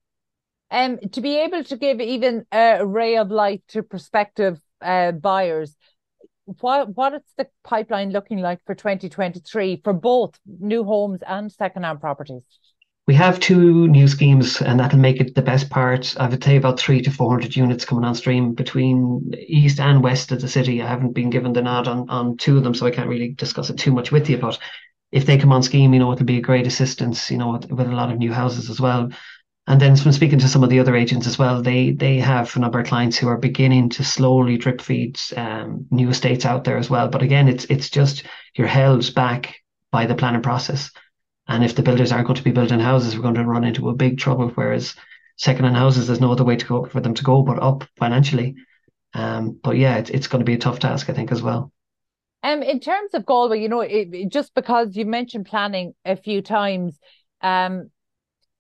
Um, 0.74 0.98
to 1.12 1.22
be 1.22 1.38
able 1.38 1.64
to 1.66 1.78
give 1.78 2.02
even 2.02 2.48
a 2.52 2.84
ray 2.84 3.18
of 3.18 3.30
light 3.30 3.62
to 3.70 3.84
prospective 3.84 4.60
uh, 4.82 5.12
buyers, 5.12 5.78
what 6.46 6.90
what 6.98 7.14
is 7.14 7.22
the 7.38 7.48
pipeline 7.64 8.10
looking 8.10 8.40
like 8.40 8.60
for 8.66 8.74
2023 8.74 9.82
for 9.84 9.94
both 9.94 10.40
new 10.48 10.84
homes 10.84 11.22
and 11.28 11.52
second-hand 11.52 12.02
properties? 12.02 12.42
We 13.06 13.14
have 13.14 13.40
two 13.40 13.88
new 13.88 14.08
schemes, 14.08 14.62
and 14.62 14.80
that'll 14.80 14.98
make 14.98 15.22
it 15.22 15.36
the 15.36 15.44
best 15.44 15.70
part. 15.70 16.16
I 16.20 16.28
would 16.28 16.44
say 16.44 16.56
about 16.56 16.80
three 16.80 17.04
to 17.04 17.12
four 17.12 17.30
hundred 17.30 17.56
units 17.56 17.86
coming 17.86 18.04
on 18.04 18.16
stream 18.16 18.54
between 18.56 19.32
east 19.48 19.80
and 19.80 20.02
west 20.02 20.32
of 20.32 20.42
the 20.42 20.48
city. 20.48 20.82
I 20.82 20.88
haven't 20.88 21.14
been 21.14 21.30
given 21.30 21.54
the 21.54 21.62
nod 21.62 21.88
on 21.88 22.10
on 22.10 22.36
two 22.38 22.58
of 22.58 22.64
them, 22.64 22.74
so 22.74 22.88
I 22.88 22.92
can't 22.92 23.10
really 23.10 23.34
discuss 23.34 23.70
it 23.70 23.78
too 23.78 23.92
much 23.92 24.12
with 24.12 24.28
you. 24.28 24.40
But 24.40 24.58
if 25.12 25.28
they 25.28 25.38
come 25.38 25.52
on 25.52 25.62
scheme, 25.62 25.94
you 25.94 26.00
know, 26.00 26.12
it'll 26.14 26.26
be 26.26 26.38
a 26.38 26.42
great 26.42 26.66
assistance. 26.66 27.30
You 27.30 27.38
know, 27.38 27.52
with, 27.52 27.72
with 27.72 27.88
a 27.88 27.96
lot 27.96 28.12
of 28.12 28.18
new 28.18 28.34
houses 28.34 28.72
as 28.72 28.82
well. 28.82 29.12
And 29.66 29.80
then 29.80 29.96
from 29.96 30.12
speaking 30.12 30.40
to 30.40 30.48
some 30.50 30.64
of 30.64 30.70
the 30.70 30.80
other 30.80 30.96
agents 30.96 31.26
as 31.26 31.40
well, 31.40 31.62
they 31.62 31.92
they 31.92 32.18
have 32.18 32.54
a 32.56 32.60
number 32.60 32.80
of 32.80 32.88
clients 32.88 33.18
who 33.18 33.30
are 33.30 33.38
beginning 33.38 33.90
to 33.90 34.04
slowly 34.04 34.58
drip 34.58 34.82
feed 34.82 35.18
um, 35.38 35.86
new 35.90 36.10
estates 36.10 36.46
out 36.46 36.66
there 36.66 36.78
as 36.78 36.90
well. 36.90 37.08
But 37.08 37.22
again, 37.22 37.48
it's 37.48 37.64
it's 37.66 37.90
just 37.90 38.24
you're 38.56 38.68
held 38.68 39.14
back 39.16 39.56
by 39.90 40.06
the 40.06 40.16
planning 40.16 40.42
process. 40.42 40.92
And 41.48 41.64
if 41.64 41.76
the 41.76 41.84
builders 41.84 42.12
aren't 42.12 42.28
going 42.28 42.38
to 42.38 42.44
be 42.44 42.52
building 42.52 42.80
houses, 42.80 43.16
we're 43.16 43.22
going 43.22 43.36
to 43.36 43.46
run 43.46 43.64
into 43.64 43.90
a 43.90 43.96
big 43.96 44.18
trouble. 44.18 44.50
Whereas 44.50 44.96
second-hand 45.38 45.76
houses, 45.76 46.08
there's 46.08 46.22
no 46.22 46.32
other 46.32 46.44
way 46.44 46.56
to 46.56 46.66
go 46.66 46.86
for 46.86 47.00
them 47.00 47.14
to 47.14 47.24
go 47.24 47.42
but 47.42 47.62
up 47.62 47.86
financially. 47.98 48.56
Um, 49.14 49.60
but 49.64 49.78
yeah, 49.78 49.98
it's 49.98 50.10
it's 50.10 50.28
going 50.28 50.40
to 50.40 50.46
be 50.46 50.56
a 50.56 50.60
tough 50.60 50.80
task, 50.80 51.10
I 51.10 51.14
think, 51.14 51.32
as 51.32 51.42
well. 51.42 51.72
Um, 52.44 52.62
in 52.64 52.82
terms 52.82 53.14
of 53.14 53.26
Galway, 53.26 53.62
you 53.62 53.70
know, 53.70 53.80
it, 53.80 54.28
just 54.30 54.54
because 54.54 54.98
you 54.98 55.06
mentioned 55.06 55.46
planning 55.46 55.94
a 56.04 56.18
few 56.18 56.42
times, 56.42 57.00
um, 57.42 57.90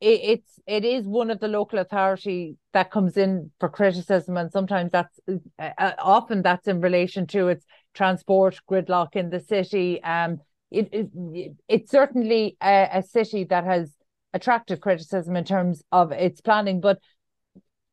it, 0.03 0.19
it's 0.23 0.59
it 0.67 0.85
is 0.85 1.05
one 1.07 1.31
of 1.31 1.39
the 1.39 1.47
local 1.47 1.79
authority 1.79 2.57
that 2.73 2.91
comes 2.91 3.15
in 3.15 3.51
for 3.59 3.69
criticism, 3.69 4.35
and 4.37 4.51
sometimes 4.51 4.91
that's 4.91 5.19
uh, 5.29 5.69
uh 5.77 5.93
often 5.97 6.41
that's 6.41 6.67
in 6.67 6.81
relation 6.81 7.25
to 7.27 7.47
its 7.47 7.65
transport 7.93 8.59
gridlock 8.69 9.15
in 9.15 9.29
the 9.29 9.39
city. 9.39 10.03
Um, 10.03 10.39
it, 10.71 10.89
it 10.91 11.53
it's 11.67 11.91
certainly 11.91 12.57
a, 12.61 12.89
a 12.93 13.03
city 13.03 13.45
that 13.45 13.63
has 13.63 13.93
attracted 14.33 14.81
criticism 14.81 15.35
in 15.35 15.45
terms 15.45 15.83
of 15.91 16.11
its 16.11 16.41
planning, 16.41 16.81
but 16.81 16.99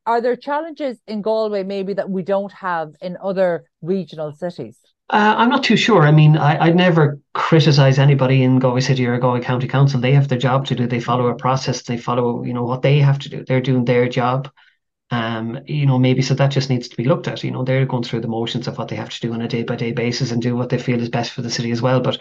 are 0.05 0.19
there 0.19 0.35
challenges 0.35 0.97
in 1.07 1.21
Galway 1.21 1.63
maybe 1.63 1.93
that 1.93 2.09
we 2.09 2.23
don't 2.23 2.51
have 2.51 2.89
in 3.01 3.17
other 3.23 3.65
regional 3.81 4.33
cities? 4.33 4.77
Uh, 5.11 5.35
I'm 5.37 5.49
not 5.49 5.65
too 5.65 5.75
sure. 5.75 6.03
I 6.03 6.11
mean, 6.11 6.37
I, 6.37 6.57
I'd 6.67 6.75
never 6.75 7.19
criticize 7.33 7.99
anybody 7.99 8.43
in 8.43 8.59
Galway 8.59 8.79
City 8.79 9.05
or 9.05 9.17
Galway 9.17 9.41
County 9.41 9.67
Council. 9.67 9.99
They 9.99 10.13
have 10.13 10.29
their 10.29 10.37
job 10.37 10.65
to 10.67 10.75
do. 10.75 10.87
They 10.87 11.01
follow 11.01 11.27
a 11.27 11.35
process. 11.35 11.81
They 11.83 11.97
follow, 11.97 12.45
you 12.45 12.53
know, 12.53 12.63
what 12.63 12.81
they 12.81 12.99
have 12.99 13.19
to 13.19 13.29
do. 13.29 13.43
They're 13.43 13.59
doing 13.59 13.83
their 13.83 14.07
job. 14.07 14.49
Um, 15.09 15.59
you 15.65 15.85
know, 15.85 15.99
maybe 15.99 16.21
so 16.21 16.33
that 16.35 16.51
just 16.51 16.69
needs 16.69 16.87
to 16.87 16.95
be 16.95 17.03
looked 17.03 17.27
at. 17.27 17.43
You 17.43 17.51
know, 17.51 17.65
they're 17.65 17.85
going 17.85 18.03
through 18.03 18.21
the 18.21 18.29
motions 18.29 18.69
of 18.69 18.77
what 18.77 18.87
they 18.87 18.95
have 18.95 19.09
to 19.09 19.19
do 19.19 19.33
on 19.33 19.41
a 19.41 19.49
day 19.49 19.63
by 19.63 19.75
day 19.75 19.91
basis 19.91 20.31
and 20.31 20.41
do 20.41 20.55
what 20.55 20.69
they 20.69 20.77
feel 20.77 21.01
is 21.01 21.09
best 21.09 21.31
for 21.31 21.41
the 21.41 21.49
city 21.49 21.71
as 21.71 21.81
well. 21.81 21.99
But 21.99 22.17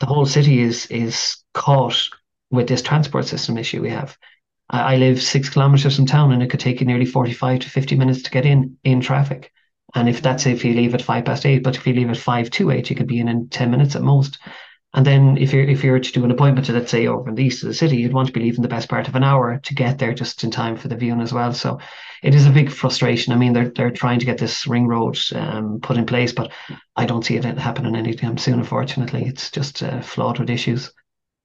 the 0.00 0.06
whole 0.06 0.26
city 0.26 0.60
is 0.60 0.84
is 0.88 1.38
caught 1.54 1.98
with 2.50 2.68
this 2.68 2.82
transport 2.82 3.24
system 3.24 3.56
issue 3.56 3.80
we 3.80 3.88
have. 3.88 4.18
I, 4.68 4.94
I 4.94 4.96
live 4.96 5.22
six 5.22 5.48
kilometers 5.48 5.96
from 5.96 6.04
town 6.04 6.30
and 6.30 6.42
it 6.42 6.50
could 6.50 6.60
take 6.60 6.80
you 6.80 6.86
nearly 6.86 7.06
45 7.06 7.60
to 7.60 7.70
50 7.70 7.96
minutes 7.96 8.22
to 8.24 8.30
get 8.30 8.44
in 8.44 8.76
in 8.84 9.00
traffic. 9.00 9.50
And 9.94 10.08
if 10.08 10.22
that's 10.22 10.46
if 10.46 10.64
you 10.64 10.74
leave 10.74 10.94
at 10.94 11.02
five 11.02 11.24
past 11.24 11.46
eight, 11.46 11.62
but 11.62 11.76
if 11.76 11.86
you 11.86 11.94
leave 11.94 12.10
at 12.10 12.16
five 12.16 12.50
to 12.50 12.70
eight, 12.70 12.90
you 12.90 12.96
could 12.96 13.06
be 13.06 13.20
in 13.20 13.28
in 13.28 13.48
10 13.48 13.70
minutes 13.70 13.94
at 13.94 14.02
most. 14.02 14.38
And 14.94 15.04
then 15.04 15.36
if 15.38 15.52
you're 15.52 15.64
if 15.64 15.82
you're 15.82 15.98
to 15.98 16.12
do 16.12 16.24
an 16.24 16.30
appointment 16.30 16.66
to 16.66 16.72
let's 16.72 16.90
say 16.90 17.08
over 17.08 17.28
in 17.28 17.34
the 17.34 17.44
east 17.44 17.62
of 17.62 17.68
the 17.68 17.74
city, 17.74 17.96
you'd 17.96 18.12
want 18.12 18.28
to 18.28 18.32
be 18.32 18.40
leaving 18.40 18.62
the 18.62 18.68
best 18.68 18.88
part 18.88 19.08
of 19.08 19.16
an 19.16 19.24
hour 19.24 19.58
to 19.58 19.74
get 19.74 19.98
there 19.98 20.14
just 20.14 20.44
in 20.44 20.52
time 20.52 20.76
for 20.76 20.86
the 20.86 20.94
viewing 20.96 21.20
as 21.20 21.32
well. 21.32 21.52
So 21.52 21.80
it 22.22 22.34
is 22.34 22.46
a 22.46 22.50
big 22.50 22.70
frustration. 22.70 23.32
I 23.32 23.36
mean, 23.36 23.52
they're 23.52 23.70
they're 23.70 23.90
trying 23.90 24.20
to 24.20 24.26
get 24.26 24.38
this 24.38 24.68
ring 24.68 24.86
road 24.86 25.18
um, 25.34 25.80
put 25.82 25.96
in 25.96 26.06
place, 26.06 26.32
but 26.32 26.52
I 26.94 27.06
don't 27.06 27.24
see 27.24 27.36
it 27.36 27.44
happening 27.44 27.96
anytime 27.96 28.38
soon. 28.38 28.60
Unfortunately, 28.60 29.24
it's 29.26 29.50
just 29.50 29.82
uh, 29.82 30.00
flawed 30.00 30.38
with 30.38 30.48
issues. 30.48 30.92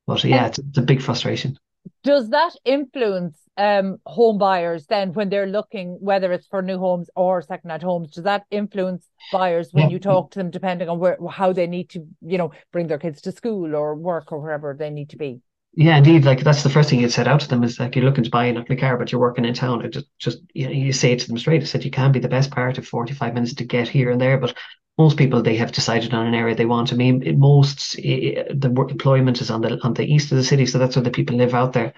But 0.05 0.23
yeah, 0.23 0.47
it's, 0.47 0.59
it's 0.59 0.77
a 0.77 0.83
big 0.83 1.01
frustration. 1.01 1.57
Does 2.03 2.29
that 2.29 2.55
influence 2.65 3.39
um, 3.59 3.97
home 4.05 4.37
buyers 4.37 4.85
then 4.87 5.11
when 5.13 5.29
they're 5.29 5.45
looking 5.45 5.97
whether 5.99 6.31
it's 6.31 6.47
for 6.47 6.61
new 6.61 6.77
homes 6.77 7.09
or 7.15 7.41
second-hand 7.41 7.83
homes 7.83 8.11
does 8.11 8.23
that 8.23 8.45
influence 8.49 9.05
buyers 9.33 9.69
when 9.73 9.89
yeah. 9.89 9.93
you 9.93 9.99
talk 9.99 10.31
to 10.31 10.39
them 10.39 10.49
depending 10.49 10.87
on 10.87 10.97
where 10.97 11.17
how 11.29 11.51
they 11.51 11.67
need 11.67 11.89
to 11.89 12.07
you 12.21 12.37
know 12.37 12.51
bring 12.71 12.87
their 12.87 12.97
kids 12.97 13.21
to 13.21 13.31
school 13.33 13.75
or 13.75 13.95
work 13.95 14.31
or 14.31 14.39
wherever 14.39 14.73
they 14.73 14.89
need 14.89 15.09
to 15.09 15.17
be 15.17 15.41
yeah, 15.73 15.97
indeed. 15.97 16.25
Like 16.25 16.43
that's 16.43 16.63
the 16.63 16.69
first 16.69 16.89
thing 16.89 16.99
you'd 16.99 17.11
set 17.11 17.27
out 17.27 17.41
to 17.41 17.47
them 17.47 17.63
is 17.63 17.79
like 17.79 17.95
you're 17.95 18.03
looking 18.03 18.23
to 18.23 18.29
buy 18.29 18.45
an 18.45 18.57
ugly 18.57 18.75
car, 18.75 18.97
but 18.97 19.11
you're 19.11 19.21
working 19.21 19.45
in 19.45 19.53
town. 19.53 19.83
And 19.83 19.93
just, 19.93 20.07
just 20.17 20.39
you, 20.53 20.65
know, 20.65 20.71
you 20.71 20.91
say 20.91 21.11
it 21.11 21.19
to 21.19 21.27
them 21.27 21.37
straight. 21.37 21.61
I 21.61 21.65
said 21.65 21.85
you 21.85 21.91
can 21.91 22.11
be 22.11 22.19
the 22.19 22.27
best 22.27 22.49
part 22.49 22.79
of 22.79 22.87
45 22.87 23.35
minutes 23.35 23.53
to 23.53 23.65
get 23.65 23.87
here 23.87 24.09
and 24.09 24.19
there, 24.19 24.39
but 24.39 24.57
most 24.97 25.15
people 25.15 25.41
they 25.41 25.55
have 25.55 25.71
decided 25.71 26.13
on 26.13 26.27
an 26.27 26.33
area 26.33 26.55
they 26.55 26.65
want. 26.65 26.91
I 26.91 26.95
mean, 26.97 27.39
most 27.39 27.95
the 27.95 28.71
work 28.73 28.91
employment 28.91 29.39
is 29.41 29.49
on 29.49 29.61
the 29.61 29.79
on 29.83 29.93
the 29.93 30.05
east 30.05 30.31
of 30.31 30.37
the 30.37 30.43
city, 30.43 30.65
so 30.65 30.77
that's 30.77 30.95
where 30.95 31.03
the 31.03 31.11
people 31.11 31.37
live 31.37 31.53
out 31.53 31.71
there. 31.71 31.93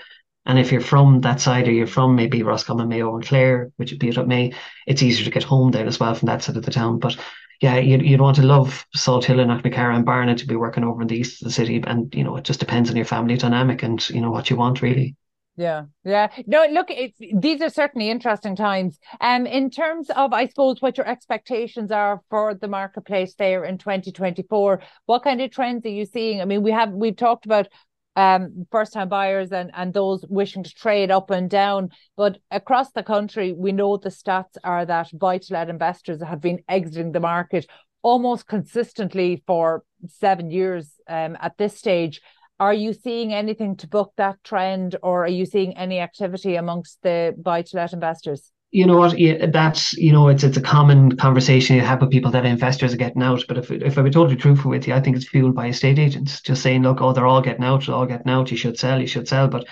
And 0.45 0.57
if 0.57 0.71
you're 0.71 0.81
from 0.81 1.21
that 1.21 1.39
side 1.39 1.67
or 1.67 1.71
you're 1.71 1.87
from 1.87 2.15
maybe 2.15 2.43
Roscommon, 2.43 2.89
Mayo 2.89 3.15
and 3.15 3.25
Clare, 3.25 3.71
which 3.77 3.91
would 3.91 3.99
be 3.99 4.15
up 4.15 4.27
May, 4.27 4.53
it's 4.87 5.03
easier 5.03 5.25
to 5.25 5.31
get 5.31 5.43
home 5.43 5.71
then 5.71 5.87
as 5.87 5.99
well 5.99 6.15
from 6.15 6.27
that 6.27 6.41
side 6.43 6.57
of 6.57 6.63
the 6.63 6.71
town. 6.71 6.99
But 6.99 7.15
yeah, 7.61 7.77
you'd, 7.77 8.01
you'd 8.01 8.21
want 8.21 8.37
to 8.37 8.43
love 8.43 8.85
Salthill 8.97 9.39
and 9.39 9.51
Knocknacarra 9.51 9.95
and 9.95 10.05
Barna 10.05 10.35
to 10.35 10.47
be 10.47 10.55
working 10.55 10.83
over 10.83 11.01
in 11.03 11.07
the 11.07 11.17
east 11.17 11.41
of 11.41 11.45
the 11.45 11.53
city. 11.53 11.81
And, 11.85 12.13
you 12.15 12.23
know, 12.23 12.35
it 12.37 12.43
just 12.43 12.59
depends 12.59 12.89
on 12.89 12.95
your 12.95 13.05
family 13.05 13.37
dynamic 13.37 13.83
and, 13.83 14.09
you 14.09 14.19
know, 14.19 14.31
what 14.31 14.49
you 14.49 14.55
want 14.55 14.81
really. 14.81 15.15
Yeah, 15.57 15.83
yeah. 16.03 16.29
No, 16.47 16.65
look, 16.71 16.87
it's 16.89 17.19
these 17.19 17.61
are 17.61 17.69
certainly 17.69 18.09
interesting 18.09 18.55
times. 18.55 18.97
Um, 19.19 19.45
in 19.45 19.69
terms 19.69 20.09
of, 20.09 20.33
I 20.33 20.47
suppose, 20.47 20.81
what 20.81 20.97
your 20.97 21.07
expectations 21.07 21.91
are 21.91 22.21
for 22.29 22.55
the 22.55 22.69
marketplace 22.69 23.35
there 23.35 23.65
in 23.65 23.77
2024, 23.77 24.81
what 25.05 25.23
kind 25.23 25.41
of 25.41 25.51
trends 25.51 25.85
are 25.85 25.89
you 25.89 26.05
seeing? 26.05 26.41
I 26.41 26.45
mean, 26.45 26.63
we 26.63 26.71
have 26.71 26.91
we've 26.93 27.17
talked 27.17 27.45
about 27.45 27.67
um, 28.15 28.65
first 28.71 28.93
time 28.93 29.09
buyers 29.09 29.51
and, 29.51 29.71
and 29.73 29.93
those 29.93 30.25
wishing 30.27 30.63
to 30.63 30.73
trade 30.73 31.11
up 31.11 31.29
and 31.29 31.49
down. 31.49 31.89
But 32.17 32.39
across 32.49 32.91
the 32.91 33.03
country, 33.03 33.53
we 33.53 33.71
know 33.71 33.97
the 33.97 34.09
stats 34.09 34.57
are 34.63 34.85
that 34.85 35.17
buy 35.17 35.37
to 35.37 35.53
let 35.53 35.69
investors 35.69 36.21
have 36.21 36.41
been 36.41 36.59
exiting 36.67 37.11
the 37.11 37.19
market 37.19 37.65
almost 38.03 38.47
consistently 38.47 39.43
for 39.45 39.83
seven 40.07 40.49
years 40.49 40.89
um, 41.07 41.37
at 41.39 41.57
this 41.57 41.77
stage. 41.77 42.21
Are 42.59 42.73
you 42.73 42.93
seeing 42.93 43.33
anything 43.33 43.75
to 43.77 43.87
book 43.87 44.13
that 44.17 44.43
trend, 44.43 44.95
or 45.01 45.23
are 45.23 45.29
you 45.29 45.45
seeing 45.45 45.77
any 45.77 45.99
activity 45.99 46.55
amongst 46.55 46.99
the 47.01 47.35
buy 47.37 47.63
to 47.63 47.77
let 47.77 47.93
investors? 47.93 48.51
You 48.71 48.85
know 48.85 48.97
what 48.97 49.19
yeah, 49.19 49.45
that's 49.47 49.93
you 49.93 50.11
know 50.11 50.29
it's 50.29 50.43
it's 50.43 50.57
a 50.57 50.61
common 50.61 51.15
conversation 51.17 51.75
you 51.75 51.81
have 51.81 52.01
with 52.01 52.09
people 52.09 52.31
that 52.31 52.45
investors 52.45 52.93
are 52.93 52.97
getting 52.97 53.21
out 53.21 53.43
but 53.47 53.57
if, 53.57 53.69
if 53.69 53.97
i 53.97 54.01
be 54.01 54.09
totally 54.09 54.37
truthful 54.37 54.71
with 54.71 54.87
you 54.87 54.93
i 54.93 54.99
think 55.01 55.15
it's 55.15 55.27
fueled 55.27 55.53
by 55.53 55.67
estate 55.67 55.99
agents 55.99 56.41
just 56.41 56.61
saying 56.61 56.81
look 56.81 57.01
oh 57.01 57.11
they're 57.11 57.27
all 57.27 57.41
getting 57.41 57.65
out 57.65 57.85
they're 57.85 57.95
all 57.95 58.05
getting 58.05 58.31
out 58.31 58.49
you 58.49 58.57
should 58.57 58.79
sell 58.79 59.01
you 59.01 59.07
should 59.07 59.27
sell 59.27 59.47
but 59.49 59.67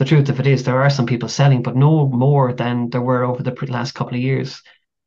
the 0.00 0.06
truth 0.06 0.30
of 0.30 0.40
it 0.40 0.46
is 0.46 0.64
there 0.64 0.80
are 0.80 0.88
some 0.88 1.04
people 1.04 1.28
selling 1.28 1.62
but 1.62 1.76
no 1.76 2.08
more 2.08 2.54
than 2.54 2.88
there 2.88 3.02
were 3.02 3.22
over 3.22 3.42
the 3.42 3.54
last 3.70 3.92
couple 3.94 4.14
of 4.14 4.22
years. 4.22 4.62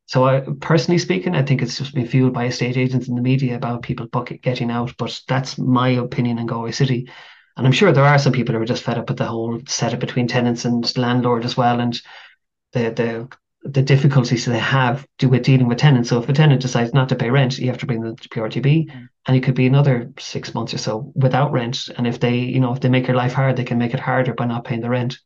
So 0.06 0.24
I, 0.24 0.44
personally 0.60 0.98
speaking 0.98 1.34
i 1.34 1.42
think 1.42 1.62
it's 1.62 1.78
just 1.78 1.94
been 1.94 2.06
fueled 2.06 2.32
by 2.32 2.44
estate 2.44 2.76
agents 2.76 3.08
in 3.08 3.16
the 3.16 3.20
media 3.20 3.56
about 3.56 3.82
people 3.82 4.06
getting 4.06 4.70
out 4.70 4.94
but 4.96 5.20
that's 5.26 5.58
my 5.58 5.88
opinion 5.88 6.38
in 6.38 6.46
galway 6.46 6.70
city. 6.70 7.08
And 7.56 7.66
i'm 7.66 7.72
sure 7.72 7.90
there 7.90 8.04
are 8.04 8.18
some 8.20 8.32
people 8.32 8.54
who 8.54 8.62
are 8.62 8.66
just 8.66 8.84
fed 8.84 8.98
up 8.98 9.08
with 9.08 9.18
the 9.18 9.26
whole 9.26 9.60
setup 9.66 9.98
between 9.98 10.28
tenants 10.28 10.64
and 10.64 10.96
landlord 10.96 11.44
as 11.44 11.56
well 11.56 11.80
and 11.80 12.00
the 12.74 12.90
the 12.90 13.28
the 13.64 13.82
difficulties 13.82 14.44
they 14.44 14.58
have 14.58 15.06
to 15.18 15.26
with 15.26 15.42
dealing 15.42 15.66
with 15.66 15.78
tenants. 15.78 16.10
So 16.10 16.22
if 16.22 16.28
a 16.28 16.34
tenant 16.34 16.60
decides 16.60 16.92
not 16.92 17.08
to 17.08 17.16
pay 17.16 17.30
rent, 17.30 17.58
you 17.58 17.68
have 17.68 17.78
to 17.78 17.86
bring 17.86 18.02
them 18.02 18.16
to 18.16 18.28
PRTB, 18.28 18.90
mm. 18.90 19.08
and 19.26 19.36
it 19.36 19.42
could 19.42 19.54
be 19.54 19.66
another 19.66 20.12
six 20.18 20.54
months 20.54 20.74
or 20.74 20.78
so 20.78 21.12
without 21.14 21.50
rent. 21.50 21.88
And 21.96 22.06
if 22.06 22.20
they, 22.20 22.36
you 22.36 22.60
know, 22.60 22.74
if 22.74 22.80
they 22.80 22.90
make 22.90 23.06
your 23.06 23.16
life 23.16 23.32
hard, 23.32 23.56
they 23.56 23.64
can 23.64 23.78
make 23.78 23.94
it 23.94 24.00
harder 24.00 24.34
by 24.34 24.44
not 24.44 24.64
paying 24.64 24.82
the 24.82 24.90
rent. 24.90 25.18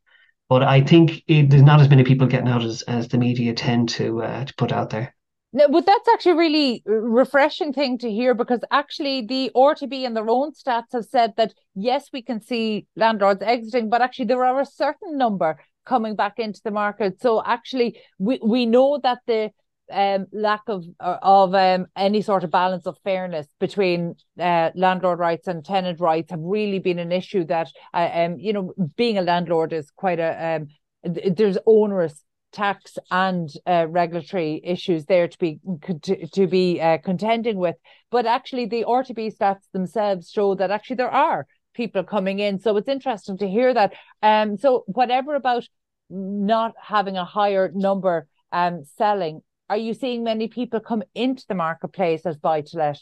But 0.48 0.62
I 0.62 0.82
think 0.82 1.24
it, 1.26 1.50
there's 1.50 1.62
not 1.62 1.80
as 1.80 1.90
many 1.90 2.04
people 2.04 2.28
getting 2.28 2.48
out 2.48 2.62
as, 2.62 2.82
as 2.82 3.08
the 3.08 3.18
media 3.18 3.54
tend 3.54 3.88
to 3.90 4.22
uh, 4.22 4.44
to 4.44 4.54
put 4.54 4.72
out 4.72 4.90
there. 4.90 5.14
No, 5.52 5.66
but 5.68 5.86
that's 5.86 6.08
actually 6.08 6.32
a 6.32 6.36
really 6.36 6.82
refreshing 6.86 7.72
thing 7.72 7.98
to 7.98 8.10
hear 8.10 8.34
because 8.34 8.60
actually 8.70 9.22
the 9.22 9.50
RTB 9.56 10.06
and 10.06 10.14
their 10.14 10.28
own 10.28 10.52
stats 10.52 10.92
have 10.92 11.06
said 11.06 11.32
that 11.36 11.54
yes, 11.74 12.10
we 12.12 12.22
can 12.22 12.40
see 12.40 12.86
landlords 12.96 13.42
exiting, 13.42 13.88
but 13.88 14.02
actually 14.02 14.26
there 14.26 14.44
are 14.44 14.60
a 14.60 14.66
certain 14.66 15.16
number 15.16 15.58
coming 15.88 16.14
back 16.14 16.38
into 16.38 16.60
the 16.62 16.70
market. 16.70 17.20
So 17.20 17.42
actually, 17.44 18.00
we, 18.18 18.38
we 18.42 18.66
know 18.66 19.00
that 19.02 19.18
the 19.26 19.50
um, 19.90 20.26
lack 20.32 20.62
of 20.66 20.84
uh, 21.00 21.16
of 21.22 21.54
um, 21.54 21.86
any 21.96 22.20
sort 22.20 22.44
of 22.44 22.50
balance 22.50 22.86
of 22.86 22.98
fairness 23.04 23.46
between 23.58 24.16
uh, 24.38 24.70
landlord 24.74 25.18
rights 25.18 25.48
and 25.48 25.64
tenant 25.64 25.98
rights 25.98 26.30
have 26.30 26.40
really 26.42 26.78
been 26.78 26.98
an 26.98 27.10
issue 27.10 27.44
that 27.44 27.68
uh, 27.94 28.10
um, 28.12 28.38
you 28.38 28.52
know 28.52 28.74
being 28.96 29.16
a 29.16 29.22
landlord 29.22 29.72
is 29.72 29.90
quite 29.96 30.18
a 30.18 30.56
um, 30.56 30.68
there's 31.02 31.56
onerous 31.64 32.22
tax 32.52 32.98
and 33.10 33.50
uh, 33.66 33.86
regulatory 33.88 34.60
issues 34.64 35.04
there 35.06 35.28
to 35.28 35.38
be 35.38 35.58
to, 36.02 36.26
to 36.28 36.46
be 36.46 36.80
uh, 36.80 36.98
contending 36.98 37.56
with. 37.56 37.76
But 38.10 38.26
actually, 38.26 38.66
the 38.66 38.84
RTB 38.84 39.36
stats 39.36 39.70
themselves 39.72 40.30
show 40.30 40.54
that 40.56 40.70
actually 40.70 40.96
there 40.96 41.10
are 41.10 41.46
people 41.74 42.02
coming 42.02 42.40
in. 42.40 42.58
So 42.58 42.76
it's 42.76 42.88
interesting 42.88 43.38
to 43.38 43.48
hear 43.48 43.72
that. 43.72 43.92
Um, 44.22 44.58
so 44.58 44.84
whatever 44.86 45.34
about 45.34 45.66
not 46.10 46.74
having 46.82 47.16
a 47.16 47.24
higher 47.24 47.70
number 47.74 48.26
um 48.52 48.84
selling, 48.96 49.42
are 49.68 49.76
you 49.76 49.94
seeing 49.94 50.24
many 50.24 50.48
people 50.48 50.80
come 50.80 51.02
into 51.14 51.44
the 51.48 51.54
marketplace 51.54 52.24
as 52.24 52.36
buy 52.36 52.62
to 52.62 52.76
let? 52.78 52.98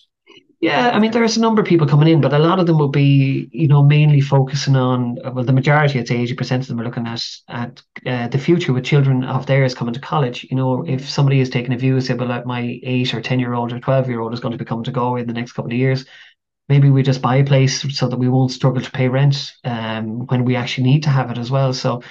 Yeah, 0.59 0.91
I 0.93 0.99
mean, 0.99 1.11
there's 1.11 1.37
a 1.37 1.41
number 1.41 1.61
of 1.61 1.69
people 1.69 1.87
coming 1.87 2.09
in, 2.09 2.23
but 2.23 2.33
a 2.33 2.39
lot 2.39 2.59
of 2.59 2.67
them 2.67 2.79
will 2.79 2.89
be, 2.89 3.49
you 3.53 3.69
know, 3.69 3.83
mainly 3.83 4.23
focusing 4.23 4.75
on, 4.75 5.17
well, 5.23 5.45
the 5.45 5.53
majority, 5.53 5.99
I'd 5.99 6.09
say 6.09 6.17
80% 6.17 6.61
of 6.61 6.67
them 6.67 6.81
are 6.81 6.85
looking 6.85 7.07
at 7.07 7.23
at 7.49 7.83
uh, 8.07 8.29
the 8.29 8.39
future 8.39 8.73
with 8.73 8.85
children 8.85 9.23
of 9.25 9.45
theirs 9.45 9.75
coming 9.75 9.93
to 9.95 10.01
college. 10.01 10.45
You 10.51 10.57
know, 10.57 10.83
if 10.87 11.09
somebody 11.09 11.41
is 11.41 11.51
taking 11.51 11.75
a 11.75 11.77
view, 11.77 12.01
say, 12.01 12.15
well, 12.15 12.29
like 12.29 12.47
my 12.47 12.81
eight 12.83 13.13
or 13.13 13.21
10 13.21 13.39
year 13.39 13.53
old 13.53 13.73
or 13.73 13.81
12 13.81 14.09
year 14.09 14.21
old 14.21 14.33
is 14.33 14.41
going 14.41 14.53
to 14.53 14.59
be 14.59 14.65
coming 14.65 14.85
to 14.85 14.93
Galway 14.93 15.21
in 15.21 15.27
the 15.27 15.35
next 15.35 15.53
couple 15.53 15.71
of 15.71 15.77
years, 15.77 16.07
maybe 16.71 16.89
we 16.89 17.03
just 17.03 17.23
buy 17.23 17.37
a 17.37 17.45
place 17.45 17.83
so 17.97 18.09
that 18.09 18.19
we 18.19 18.29
won't 18.29 18.51
struggle 18.51 18.83
to 18.83 18.91
pay 18.91 19.09
rent 19.09 19.53
um, 19.63 20.27
when 20.27 20.45
we 20.45 20.57
actually 20.57 20.85
need 20.85 21.03
to 21.03 21.11
have 21.11 21.31
it 21.31 21.39
as 21.39 21.51
well. 21.51 21.75
So 21.75 22.03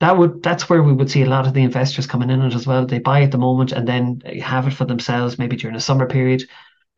that 0.00 0.16
would 0.16 0.42
that's 0.42 0.68
where 0.68 0.82
we 0.82 0.92
would 0.92 1.10
see 1.10 1.22
a 1.22 1.28
lot 1.28 1.46
of 1.46 1.54
the 1.54 1.62
investors 1.62 2.06
coming 2.06 2.30
in 2.30 2.42
it 2.42 2.54
as 2.54 2.66
well. 2.66 2.86
They 2.86 2.98
buy 2.98 3.22
at 3.22 3.32
the 3.32 3.38
moment 3.38 3.72
and 3.72 3.86
then 3.86 4.20
have 4.40 4.66
it 4.66 4.74
for 4.74 4.84
themselves, 4.84 5.38
maybe 5.38 5.56
during 5.56 5.76
a 5.76 5.80
summer 5.80 6.06
period 6.06 6.42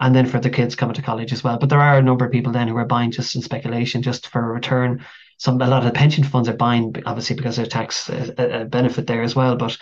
and 0.01 0.15
then 0.15 0.27
for 0.27 0.41
the 0.41 0.51
kids 0.51 0.75
coming 0.75 0.95
to 0.95 1.03
college 1.03 1.33
as 1.33 1.45
well. 1.45 1.59
But 1.59 1.69
there 1.69 1.81
are 1.81 1.99
a 1.99 2.03
number 2.03 2.25
of 2.25 2.33
people 2.33 2.53
then 2.53 2.69
who 2.69 2.77
are 2.77 2.87
buying 2.87 3.11
just 3.11 3.37
in 3.37 3.43
speculation, 3.43 4.03
just 4.03 4.29
for 4.29 4.41
a 4.41 4.53
return. 4.53 5.05
Some 5.37 5.61
a 5.61 5.67
lot 5.67 5.85
of 5.85 5.93
the 5.93 5.99
pension 5.99 6.25
funds 6.25 6.49
are 6.49 6.55
buying 6.55 6.95
obviously 7.07 7.37
because 7.37 7.57
there's 7.57 7.69
tax 7.69 8.11
uh, 8.11 8.33
uh, 8.37 8.65
benefit 8.65 9.07
there 9.07 9.23
as 9.23 9.37
well. 9.37 9.57
But 9.57 9.77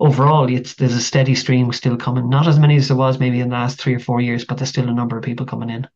overall, 0.00 0.48
it's 0.50 0.74
there's 0.74 0.94
a 0.94 1.00
steady 1.00 1.34
stream 1.34 1.72
still 1.72 1.96
coming. 1.96 2.28
Not 2.28 2.46
as 2.46 2.58
many 2.58 2.76
as 2.76 2.88
there 2.88 2.96
was 2.96 3.18
maybe 3.18 3.40
in 3.40 3.48
the 3.48 3.54
last 3.54 3.80
three 3.80 3.94
or 3.94 4.00
four 4.00 4.20
years, 4.20 4.44
but 4.44 4.56
there's 4.56 4.70
still 4.70 4.88
a 4.88 4.94
number 4.94 5.18
of 5.18 5.24
people 5.24 5.46
coming 5.46 5.70
in. 5.70 5.88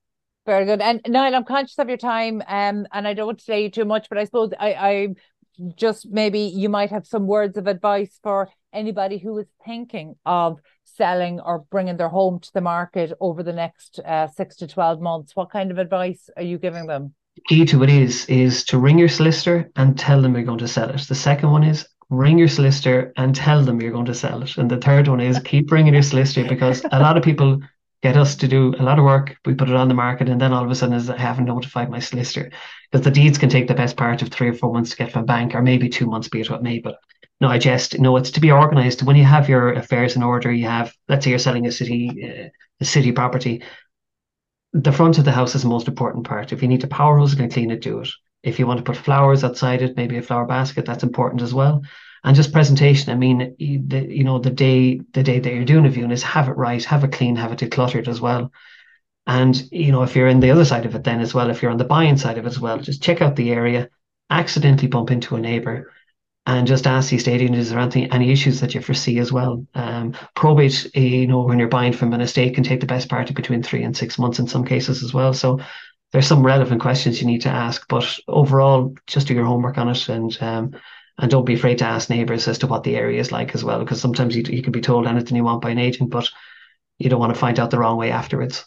Very 0.46 0.64
good. 0.64 0.80
And 0.80 1.00
Niall, 1.06 1.34
I'm 1.34 1.44
conscious 1.44 1.78
of 1.78 1.88
your 1.88 1.98
time, 1.98 2.42
um, 2.48 2.86
and 2.92 3.06
I 3.06 3.14
don't 3.14 3.26
want 3.26 3.38
to 3.38 3.44
say 3.44 3.68
too 3.68 3.84
much, 3.84 4.08
but 4.08 4.18
I 4.18 4.24
suppose 4.24 4.52
I, 4.58 4.72
I 4.72 5.08
just 5.76 6.08
maybe 6.10 6.40
you 6.40 6.68
might 6.68 6.90
have 6.90 7.06
some 7.06 7.26
words 7.26 7.56
of 7.56 7.66
advice 7.66 8.18
for 8.22 8.48
anybody 8.72 9.18
who 9.18 9.38
is 9.38 9.46
thinking 9.64 10.14
of 10.24 10.60
selling 10.84 11.40
or 11.40 11.64
bringing 11.70 11.96
their 11.96 12.08
home 12.08 12.40
to 12.40 12.52
the 12.52 12.60
market 12.60 13.12
over 13.20 13.42
the 13.42 13.52
next 13.52 14.00
uh, 14.00 14.26
six 14.28 14.56
to 14.56 14.66
12 14.66 15.00
months? 15.00 15.34
What 15.34 15.50
kind 15.50 15.70
of 15.70 15.78
advice 15.78 16.28
are 16.36 16.42
you 16.42 16.58
giving 16.58 16.86
them? 16.86 17.14
Key 17.48 17.64
to 17.66 17.82
it 17.82 17.90
is 17.90 18.26
is 18.26 18.64
to 18.64 18.78
ring 18.78 18.98
your 18.98 19.08
solicitor 19.08 19.70
and 19.76 19.98
tell 19.98 20.20
them 20.20 20.34
you're 20.34 20.44
going 20.44 20.58
to 20.58 20.68
sell 20.68 20.90
it. 20.90 21.00
The 21.02 21.14
second 21.14 21.50
one 21.50 21.62
is 21.62 21.86
ring 22.10 22.38
your 22.38 22.48
solicitor 22.48 23.12
and 23.16 23.34
tell 23.34 23.64
them 23.64 23.80
you're 23.80 23.92
going 23.92 24.06
to 24.06 24.14
sell 24.14 24.42
it. 24.42 24.58
And 24.58 24.70
the 24.70 24.78
third 24.78 25.08
one 25.08 25.20
is 25.20 25.38
keep 25.38 25.70
ringing 25.70 25.94
your 25.94 26.02
solicitor 26.02 26.48
because 26.48 26.84
a 26.90 26.98
lot 26.98 27.16
of 27.16 27.22
people 27.22 27.60
get 28.02 28.16
us 28.16 28.36
to 28.36 28.48
do 28.48 28.74
a 28.78 28.82
lot 28.82 28.98
of 28.98 29.04
work. 29.04 29.36
We 29.44 29.54
put 29.54 29.68
it 29.68 29.76
on 29.76 29.88
the 29.88 29.94
market, 29.94 30.28
and 30.28 30.40
then 30.40 30.52
all 30.52 30.64
of 30.64 30.70
a 30.70 30.74
sudden, 30.74 31.10
I 31.10 31.16
haven't 31.18 31.44
notified 31.44 31.90
my 31.90 31.98
solicitor 31.98 32.50
because 32.90 33.04
the 33.04 33.10
deeds 33.10 33.38
can 33.38 33.48
take 33.48 33.68
the 33.68 33.74
best 33.74 33.96
part 33.96 34.22
of 34.22 34.28
three 34.28 34.48
or 34.48 34.54
four 34.54 34.72
months 34.72 34.90
to 34.90 34.96
get 34.96 35.12
from 35.12 35.22
a 35.22 35.26
bank, 35.26 35.54
or 35.54 35.62
maybe 35.62 35.88
two 35.88 36.06
months, 36.06 36.28
be 36.28 36.40
it 36.40 36.50
what 36.50 36.62
may. 36.62 36.78
But 36.78 36.98
no, 37.40 37.48
I 37.48 37.58
just 37.58 37.98
no, 37.98 38.16
it's 38.16 38.30
to 38.32 38.40
be 38.40 38.52
organised. 38.52 39.02
When 39.02 39.16
you 39.16 39.24
have 39.24 39.48
your 39.48 39.72
affairs 39.72 40.16
in 40.16 40.22
order, 40.22 40.52
you 40.52 40.66
have 40.66 40.94
let's 41.08 41.24
say 41.24 41.30
you're 41.30 41.38
selling 41.38 41.66
a 41.66 41.72
city 41.72 42.10
uh, 42.24 42.48
a 42.80 42.84
city 42.84 43.12
property. 43.12 43.62
The 44.72 44.92
front 44.92 45.18
of 45.18 45.24
the 45.24 45.32
house 45.32 45.54
is 45.54 45.62
the 45.62 45.68
most 45.68 45.88
important 45.88 46.26
part. 46.26 46.52
If 46.52 46.62
you 46.62 46.68
need 46.68 46.82
to 46.82 46.86
power 46.86 47.18
hose 47.18 47.38
and 47.38 47.52
clean 47.52 47.70
it, 47.70 47.82
do 47.82 48.00
it. 48.00 48.08
If 48.42 48.58
you 48.58 48.66
want 48.66 48.78
to 48.78 48.84
put 48.84 48.96
flowers 48.96 49.44
outside 49.44 49.82
it, 49.82 49.96
maybe 49.96 50.16
a 50.16 50.22
flower 50.22 50.46
basket, 50.46 50.86
that's 50.86 51.02
important 51.02 51.42
as 51.42 51.52
well 51.52 51.82
and 52.24 52.36
just 52.36 52.52
presentation. 52.52 53.12
I 53.12 53.16
mean, 53.16 53.54
the, 53.58 54.06
you 54.08 54.24
know, 54.24 54.38
the 54.38 54.50
day 54.50 55.00
the 55.12 55.22
day 55.22 55.38
that 55.38 55.52
you're 55.52 55.64
doing 55.64 55.86
a 55.86 55.90
viewing 55.90 56.10
is 56.10 56.22
have 56.22 56.48
it 56.48 56.56
right, 56.56 56.84
have 56.84 57.04
it 57.04 57.12
clean, 57.12 57.36
have 57.36 57.52
it 57.52 57.58
decluttered 57.58 58.08
as 58.08 58.20
well. 58.20 58.52
And 59.26 59.62
you 59.70 59.92
know, 59.92 60.02
if 60.02 60.16
you're 60.16 60.28
in 60.28 60.40
the 60.40 60.50
other 60.50 60.64
side 60.64 60.86
of 60.86 60.94
it, 60.94 61.04
then 61.04 61.20
as 61.20 61.34
well, 61.34 61.50
if 61.50 61.62
you're 61.62 61.70
on 61.70 61.78
the 61.78 61.84
buying 61.84 62.16
side 62.16 62.38
of 62.38 62.44
it 62.44 62.48
as 62.48 62.60
well, 62.60 62.78
just 62.78 63.02
check 63.02 63.22
out 63.22 63.36
the 63.36 63.52
area, 63.52 63.88
accidentally 64.28 64.88
bump 64.88 65.10
into 65.10 65.36
a 65.36 65.40
neighbour, 65.40 65.92
and 66.46 66.66
just 66.66 66.86
ask 66.86 67.10
the 67.10 67.16
estate 67.16 67.40
agent 67.40 67.56
is 67.56 67.70
there 67.70 67.78
anything, 67.78 68.12
any 68.12 68.32
issues 68.32 68.60
that 68.60 68.74
you 68.74 68.80
foresee 68.80 69.18
as 69.18 69.32
well. 69.32 69.66
Um, 69.74 70.14
probate, 70.34 70.90
eh, 70.94 71.00
you 71.00 71.26
know, 71.26 71.42
when 71.42 71.58
you're 71.58 71.68
buying 71.68 71.92
from 71.92 72.12
an 72.12 72.20
estate, 72.20 72.54
can 72.54 72.64
take 72.64 72.80
the 72.80 72.86
best 72.86 73.08
part 73.08 73.30
of 73.30 73.36
between 73.36 73.62
three 73.62 73.82
and 73.82 73.96
six 73.96 74.18
months 74.18 74.38
in 74.38 74.46
some 74.46 74.64
cases 74.64 75.02
as 75.02 75.14
well. 75.14 75.32
So 75.32 75.60
there's 76.12 76.26
some 76.26 76.44
relevant 76.44 76.80
questions 76.80 77.20
you 77.20 77.26
need 77.26 77.42
to 77.42 77.50
ask, 77.50 77.86
but 77.88 78.18
overall, 78.26 78.94
just 79.06 79.28
do 79.28 79.34
your 79.34 79.44
homework 79.44 79.78
on 79.78 79.88
it 79.88 80.08
and. 80.08 80.36
Um, 80.42 80.72
and 81.20 81.30
don't 81.30 81.44
be 81.44 81.54
afraid 81.54 81.78
to 81.78 81.84
ask 81.84 82.08
neighbours 82.08 82.48
as 82.48 82.58
to 82.58 82.66
what 82.66 82.82
the 82.82 82.96
area 82.96 83.20
is 83.20 83.30
like 83.30 83.54
as 83.54 83.62
well, 83.62 83.78
because 83.78 84.00
sometimes 84.00 84.34
you, 84.34 84.42
you 84.48 84.62
can 84.62 84.72
be 84.72 84.80
told 84.80 85.06
anything 85.06 85.36
you 85.36 85.44
want 85.44 85.60
by 85.60 85.70
an 85.70 85.78
agent, 85.78 86.10
but 86.10 86.28
you 86.98 87.10
don't 87.10 87.20
want 87.20 87.34
to 87.34 87.38
find 87.38 87.60
out 87.60 87.70
the 87.70 87.78
wrong 87.78 87.98
way 87.98 88.10
afterwards. 88.10 88.64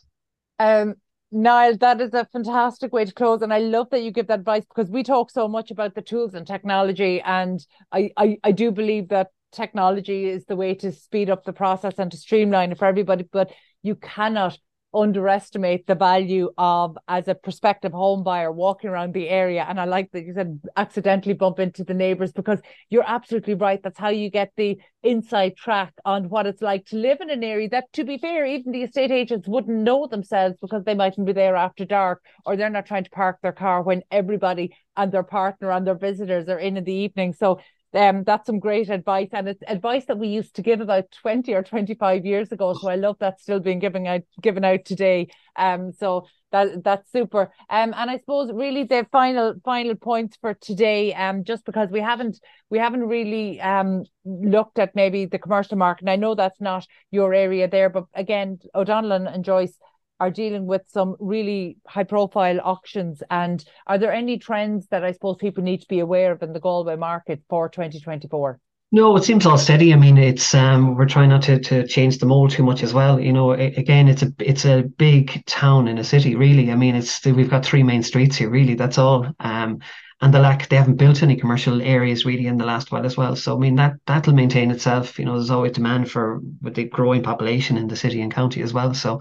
Um, 0.60 0.96
Niall, 1.32 1.78
that 1.78 2.00
is 2.00 2.14
a 2.14 2.28
fantastic 2.32 2.94
way 2.94 3.06
to 3.06 3.12
close. 3.12 3.42
And 3.42 3.52
I 3.52 3.58
love 3.58 3.90
that 3.90 4.04
you 4.04 4.12
give 4.12 4.28
that 4.28 4.40
advice 4.40 4.66
because 4.66 4.92
we 4.92 5.02
talk 5.02 5.32
so 5.32 5.48
much 5.48 5.72
about 5.72 5.96
the 5.96 6.02
tools 6.04 6.36
and 6.36 6.46
technology. 6.46 7.22
And 7.22 7.66
I, 7.92 8.12
I, 8.16 8.38
I 8.44 8.52
do 8.52 8.72
believe 8.72 9.10
that 9.10 9.30
technology 9.52 10.26
is 10.26 10.46
the 10.46 10.56
way 10.56 10.76
to 10.76 10.92
speed 10.92 11.32
up 11.32 11.44
the 11.44 11.54
process 11.54 11.96
and 11.98 12.12
to 12.12 12.18
streamline 12.18 12.72
it 12.72 12.78
for 12.78 12.86
everybody. 12.86 13.28
But 13.32 13.52
you 13.82 13.96
cannot 13.96 14.60
underestimate 14.94 15.88
the 15.88 15.96
value 15.96 16.52
of 16.58 16.98
as 17.08 17.28
a 17.28 17.36
prospective 17.36 17.92
home 17.92 18.24
buyer 18.24 18.52
walking 18.52 18.90
around 18.90 19.14
the 19.14 19.30
area. 19.30 19.66
And 19.68 19.80
i 19.80 19.86
like 19.86 20.12
that 20.12 20.26
you 20.26 20.34
said 20.34 20.60
accidentally 20.76 21.34
bump 21.34 21.60
into 21.60 21.84
the 21.84 21.94
neighbors 21.94 22.32
because 22.32 22.60
you're 22.90 23.04
absolutely 23.08 23.56
right. 23.56 23.82
That's 23.82 24.00
how 24.00 24.10
you 24.10 24.30
get 24.30 24.52
the 24.58 24.78
inside 25.04 25.56
track 25.58 25.94
on 26.06 26.30
what 26.30 26.46
it's 26.46 26.62
like 26.62 26.86
to 26.86 26.96
live 26.96 27.20
in 27.20 27.30
an 27.30 27.44
area 27.44 27.68
that 27.70 27.92
to 27.92 28.06
be 28.06 28.18
fair 28.18 28.46
even 28.46 28.72
the 28.72 28.84
estate 28.84 29.12
agents 29.12 29.50
wouldn't 29.50 29.78
know 29.78 30.08
themselves 30.08 30.56
because 30.62 30.86
they 30.86 30.94
mightn't 30.94 31.28
be 31.28 31.34
there 31.34 31.58
after 31.58 31.84
dark 31.84 32.24
or 32.46 32.56
they're 32.56 32.70
not 32.70 32.86
trying 32.86 33.04
to 33.04 33.10
park 33.10 33.38
their 33.42 33.52
car 33.52 33.82
when 33.82 34.02
everybody 34.12 34.74
and 34.96 35.12
their 35.12 35.24
partner 35.24 35.72
and 35.72 35.86
their 35.86 35.98
visitors 35.98 36.48
are 36.48 36.60
in 36.60 36.78
in 36.78 36.84
the 36.84 36.94
evening. 36.94 37.34
So 37.34 37.60
um, 37.94 38.24
that's 38.24 38.46
some 38.46 38.60
great 38.60 38.90
advice, 38.90 39.30
and 39.34 39.48
it's 39.48 39.64
advice 39.68 40.06
that 40.06 40.18
we 40.18 40.28
used 40.28 40.56
to 40.56 40.62
give 40.62 40.82
about 40.82 41.12
twenty 41.12 41.54
or 41.54 41.64
twenty-five 41.64 42.26
years 42.26 42.52
ago. 42.52 42.74
So 42.74 42.90
I 42.90 42.96
love 42.96 43.18
that 43.20 43.40
still 43.40 43.60
being 43.60 43.80
given 43.80 44.08
out 44.08 44.22
given 44.42 44.64
out 44.64 44.86
today. 44.86 45.28
Um, 45.56 45.92
so 45.92 46.28
that 46.52 46.84
that's 46.84 47.12
super. 47.12 47.52
Um, 47.70 47.94
and 47.96 48.10
I 48.10 48.18
suppose 48.18 48.52
really 48.54 48.84
the 48.84 49.08
final 49.12 49.56
final 49.64 49.96
points 49.96 50.38
for 50.40 50.54
today. 50.54 51.14
Um, 51.14 51.44
just 51.44 51.66
because 51.66 51.90
we 51.90 52.02
haven't 52.02 52.40
we 52.70 52.80
haven't 52.80 53.08
really 53.08 53.60
um 53.62 54.04
looked 54.26 54.80
at 54.80 54.96
maybe 54.96 55.26
the 55.26 55.40
commercial 55.40 55.78
market. 55.78 56.04
And 56.04 56.10
I 56.10 56.16
know 56.16 56.36
that's 56.36 56.62
not 56.62 56.88
your 57.12 57.34
area 57.34 57.68
there, 57.68 57.90
but 57.90 58.06
again, 58.14 58.60
O'Donnellan 58.74 59.28
and 59.28 59.44
Joyce 59.44 59.78
are 60.24 60.32
dealing 60.32 60.66
with 60.66 60.84
some 60.88 61.18
really 61.20 61.76
high 61.86 62.06
profile 62.06 62.60
auctions 62.64 63.22
and 63.30 63.66
are 63.88 63.98
there 63.98 64.14
any 64.14 64.38
trends 64.38 64.88
that 64.88 65.04
I 65.04 65.12
suppose 65.12 65.36
people 65.38 65.64
need 65.64 65.82
to 65.82 65.88
be 65.90 66.00
aware 66.00 66.32
of 66.32 66.42
in 66.42 66.54
the 66.54 66.62
Galway 66.62 66.96
market 66.96 67.42
for 67.50 67.68
2024? 67.68 68.58
No, 68.94 69.18
it 69.18 69.24
seems 69.24 69.46
all 69.46 69.58
steady. 69.58 69.92
I 69.92 69.98
mean, 69.98 70.18
it's 70.18 70.54
um, 70.54 70.96
we're 70.96 71.08
trying 71.08 71.30
not 71.30 71.42
to, 71.44 71.60
to 71.60 71.86
change 71.88 72.20
the 72.20 72.28
mold 72.28 72.52
too 72.52 72.64
much 72.64 72.84
as 72.84 72.94
well. 72.94 73.20
You 73.20 73.34
know, 73.34 73.52
it, 73.52 73.76
again, 73.76 74.08
it's 74.08 74.22
a 74.22 74.32
it's 74.40 74.66
a 74.66 74.84
big 74.84 75.44
town 75.48 75.88
in 75.88 75.98
a 75.98 76.04
city, 76.04 76.36
really. 76.36 76.72
I 76.72 76.76
mean, 76.76 76.96
it's 76.96 77.26
we've 77.26 77.50
got 77.50 77.66
three 77.66 77.82
main 77.82 78.04
streets 78.04 78.36
here, 78.36 78.52
really. 78.52 78.76
That's 78.76 79.00
all. 79.00 79.28
Um, 79.40 79.80
and 80.24 80.34
the 80.34 80.40
lack 80.40 80.70
they 80.70 80.78
haven't 80.78 80.96
built 80.96 81.22
any 81.22 81.36
commercial 81.36 81.82
areas 81.82 82.24
really 82.24 82.48
in 82.48 82.58
the 82.58 82.66
last 82.66 82.92
while 82.92 83.06
as 83.06 83.18
well. 83.18 83.36
So 83.36 83.58
I 83.58 83.60
mean 83.60 83.76
that 83.76 83.96
that'll 84.06 84.34
maintain 84.34 84.72
itself. 84.72 85.20
You 85.20 85.26
know, 85.26 85.34
there's 85.34 85.50
always 85.50 85.74
demand 85.74 86.10
for 86.10 86.40
with 86.62 86.76
the 86.76 86.86
growing 86.86 87.24
population 87.24 87.76
in 87.78 87.88
the 87.88 87.98
city 87.98 88.22
and 88.22 88.34
county 88.34 88.62
as 88.62 88.74
well. 88.74 88.94
So 88.94 89.20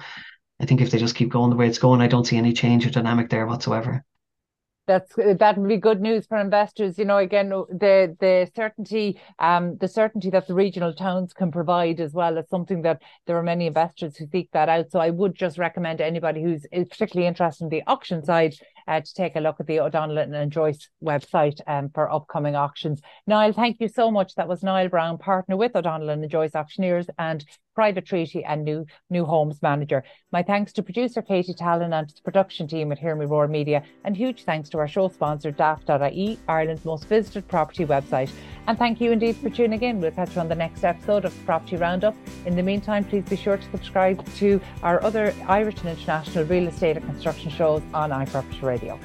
I 0.63 0.67
think 0.67 0.81
if 0.81 0.91
they 0.91 0.99
just 0.99 1.17
keep 1.17 1.29
going 1.29 1.51
the 1.51 1.57
way 1.57 1.67
it's 1.67 1.79
going, 1.79 2.01
I 2.01 2.07
don't 2.07 2.27
see 2.27 2.37
any 2.37 2.53
change 2.53 2.87
or 2.87 2.91
dynamic 2.91 3.29
there 3.29 3.47
whatsoever. 3.47 4.05
That's 4.87 5.15
that 5.15 5.59
would 5.59 5.69
be 5.69 5.77
good 5.77 6.01
news 6.01 6.27
for 6.27 6.39
investors. 6.39 6.99
You 6.99 7.05
know, 7.05 7.19
again, 7.19 7.51
the 7.51 8.17
the 8.19 8.51
certainty, 8.55 9.21
um, 9.39 9.77
the 9.77 9.87
certainty 9.87 10.29
that 10.31 10.49
the 10.49 10.55
regional 10.55 10.93
towns 10.93 11.33
can 11.33 11.53
provide 11.53 12.01
as 12.01 12.13
well 12.13 12.37
is 12.37 12.49
something 12.49 12.83
that 12.83 13.01
there 13.27 13.37
are 13.37 13.45
many 13.45 13.69
investors 13.69 14.17
who 14.17 14.27
seek 14.27 14.51
that 14.53 14.69
out. 14.69 14.91
So 14.91 14.99
I 14.99 15.11
would 15.11 15.37
just 15.37 15.57
recommend 15.57 16.01
anybody 16.01 16.43
who's 16.43 16.67
particularly 16.73 17.29
interested 17.29 17.65
in 17.65 17.71
the 17.71 17.85
auction 17.87 18.25
side 18.25 18.55
uh, 18.89 19.01
to 19.01 19.15
take 19.15 19.37
a 19.37 19.41
look 19.41 19.61
at 19.61 19.69
the 19.69 19.79
O'Donnellan 19.79 20.35
and 20.35 20.51
Joyce 20.51 20.89
website 21.03 21.61
um, 21.69 21.89
for 21.95 22.11
upcoming 22.11 22.57
auctions. 22.57 23.01
Niall, 23.29 23.53
thank 23.53 23.79
you 23.79 23.87
so 23.87 24.11
much. 24.11 24.35
That 24.35 24.49
was 24.49 24.65
Niall 24.65 24.89
Browne, 24.89 25.19
partner 25.19 25.57
with 25.57 25.77
O'Donnellan 25.77 26.23
and 26.23 26.31
Joyce 26.31 26.57
Auctioneers 26.57 27.07
and 27.19 27.45
Private 27.75 28.07
Treaty 28.07 28.45
and 28.45 28.65
New 28.65 28.87
New 29.11 29.25
Homes 29.25 29.61
Manager. 29.63 30.05
My 30.31 30.43
thanks 30.43 30.73
to 30.75 30.83
producer 30.83 31.23
Katie 31.23 31.55
Tallon 31.55 31.93
and 31.93 32.09
to 32.09 32.15
the 32.15 32.23
production 32.23 32.67
team 32.67 32.93
at 32.93 32.99
Hear 32.99 33.17
Me 33.17 33.27
Roar 33.27 33.49
Media, 33.49 33.83
and 34.05 34.17
huge 34.17 34.45
thanks 34.45 34.69
to 34.71 34.79
our 34.79 34.89
show 34.89 35.09
sponsor 35.09 35.51
Daft.ie, 35.51 36.39
Ireland's 36.49 36.85
most 36.85 37.07
visited 37.07 37.49
property 37.49 37.85
website. 37.85 38.31
And 38.67 38.79
thank 38.79 39.01
you 39.01 39.13
indeed 39.13 39.37
for 39.37 39.51
tuning 39.51 39.83
in. 39.83 40.01
We'll 40.01 40.13
catch 40.13 40.35
you 40.35 40.41
on 40.41 40.49
the 40.49 40.55
next 40.55 40.85
episode 40.85 41.25
of 41.25 41.45
Property 41.45 41.77
Roundup. 41.77 42.15
In 42.47 42.57
the 42.57 42.63
meantime, 42.63 43.05
please 43.05 43.25
be 43.25 43.37
sure 43.37 43.57
to 43.57 43.71
subscribe 43.71 44.25
to 44.37 44.61
our 44.83 45.03
other 45.03 45.35
Irish 45.49 45.79
and 45.81 45.89
international 45.89 46.45
real 46.45 46.69
estate 46.69 46.97
and 46.97 47.07
construction 47.07 47.51
shows 47.51 47.83
on 47.93 48.11
iProperty 48.11 48.63
Radio. 48.63 48.99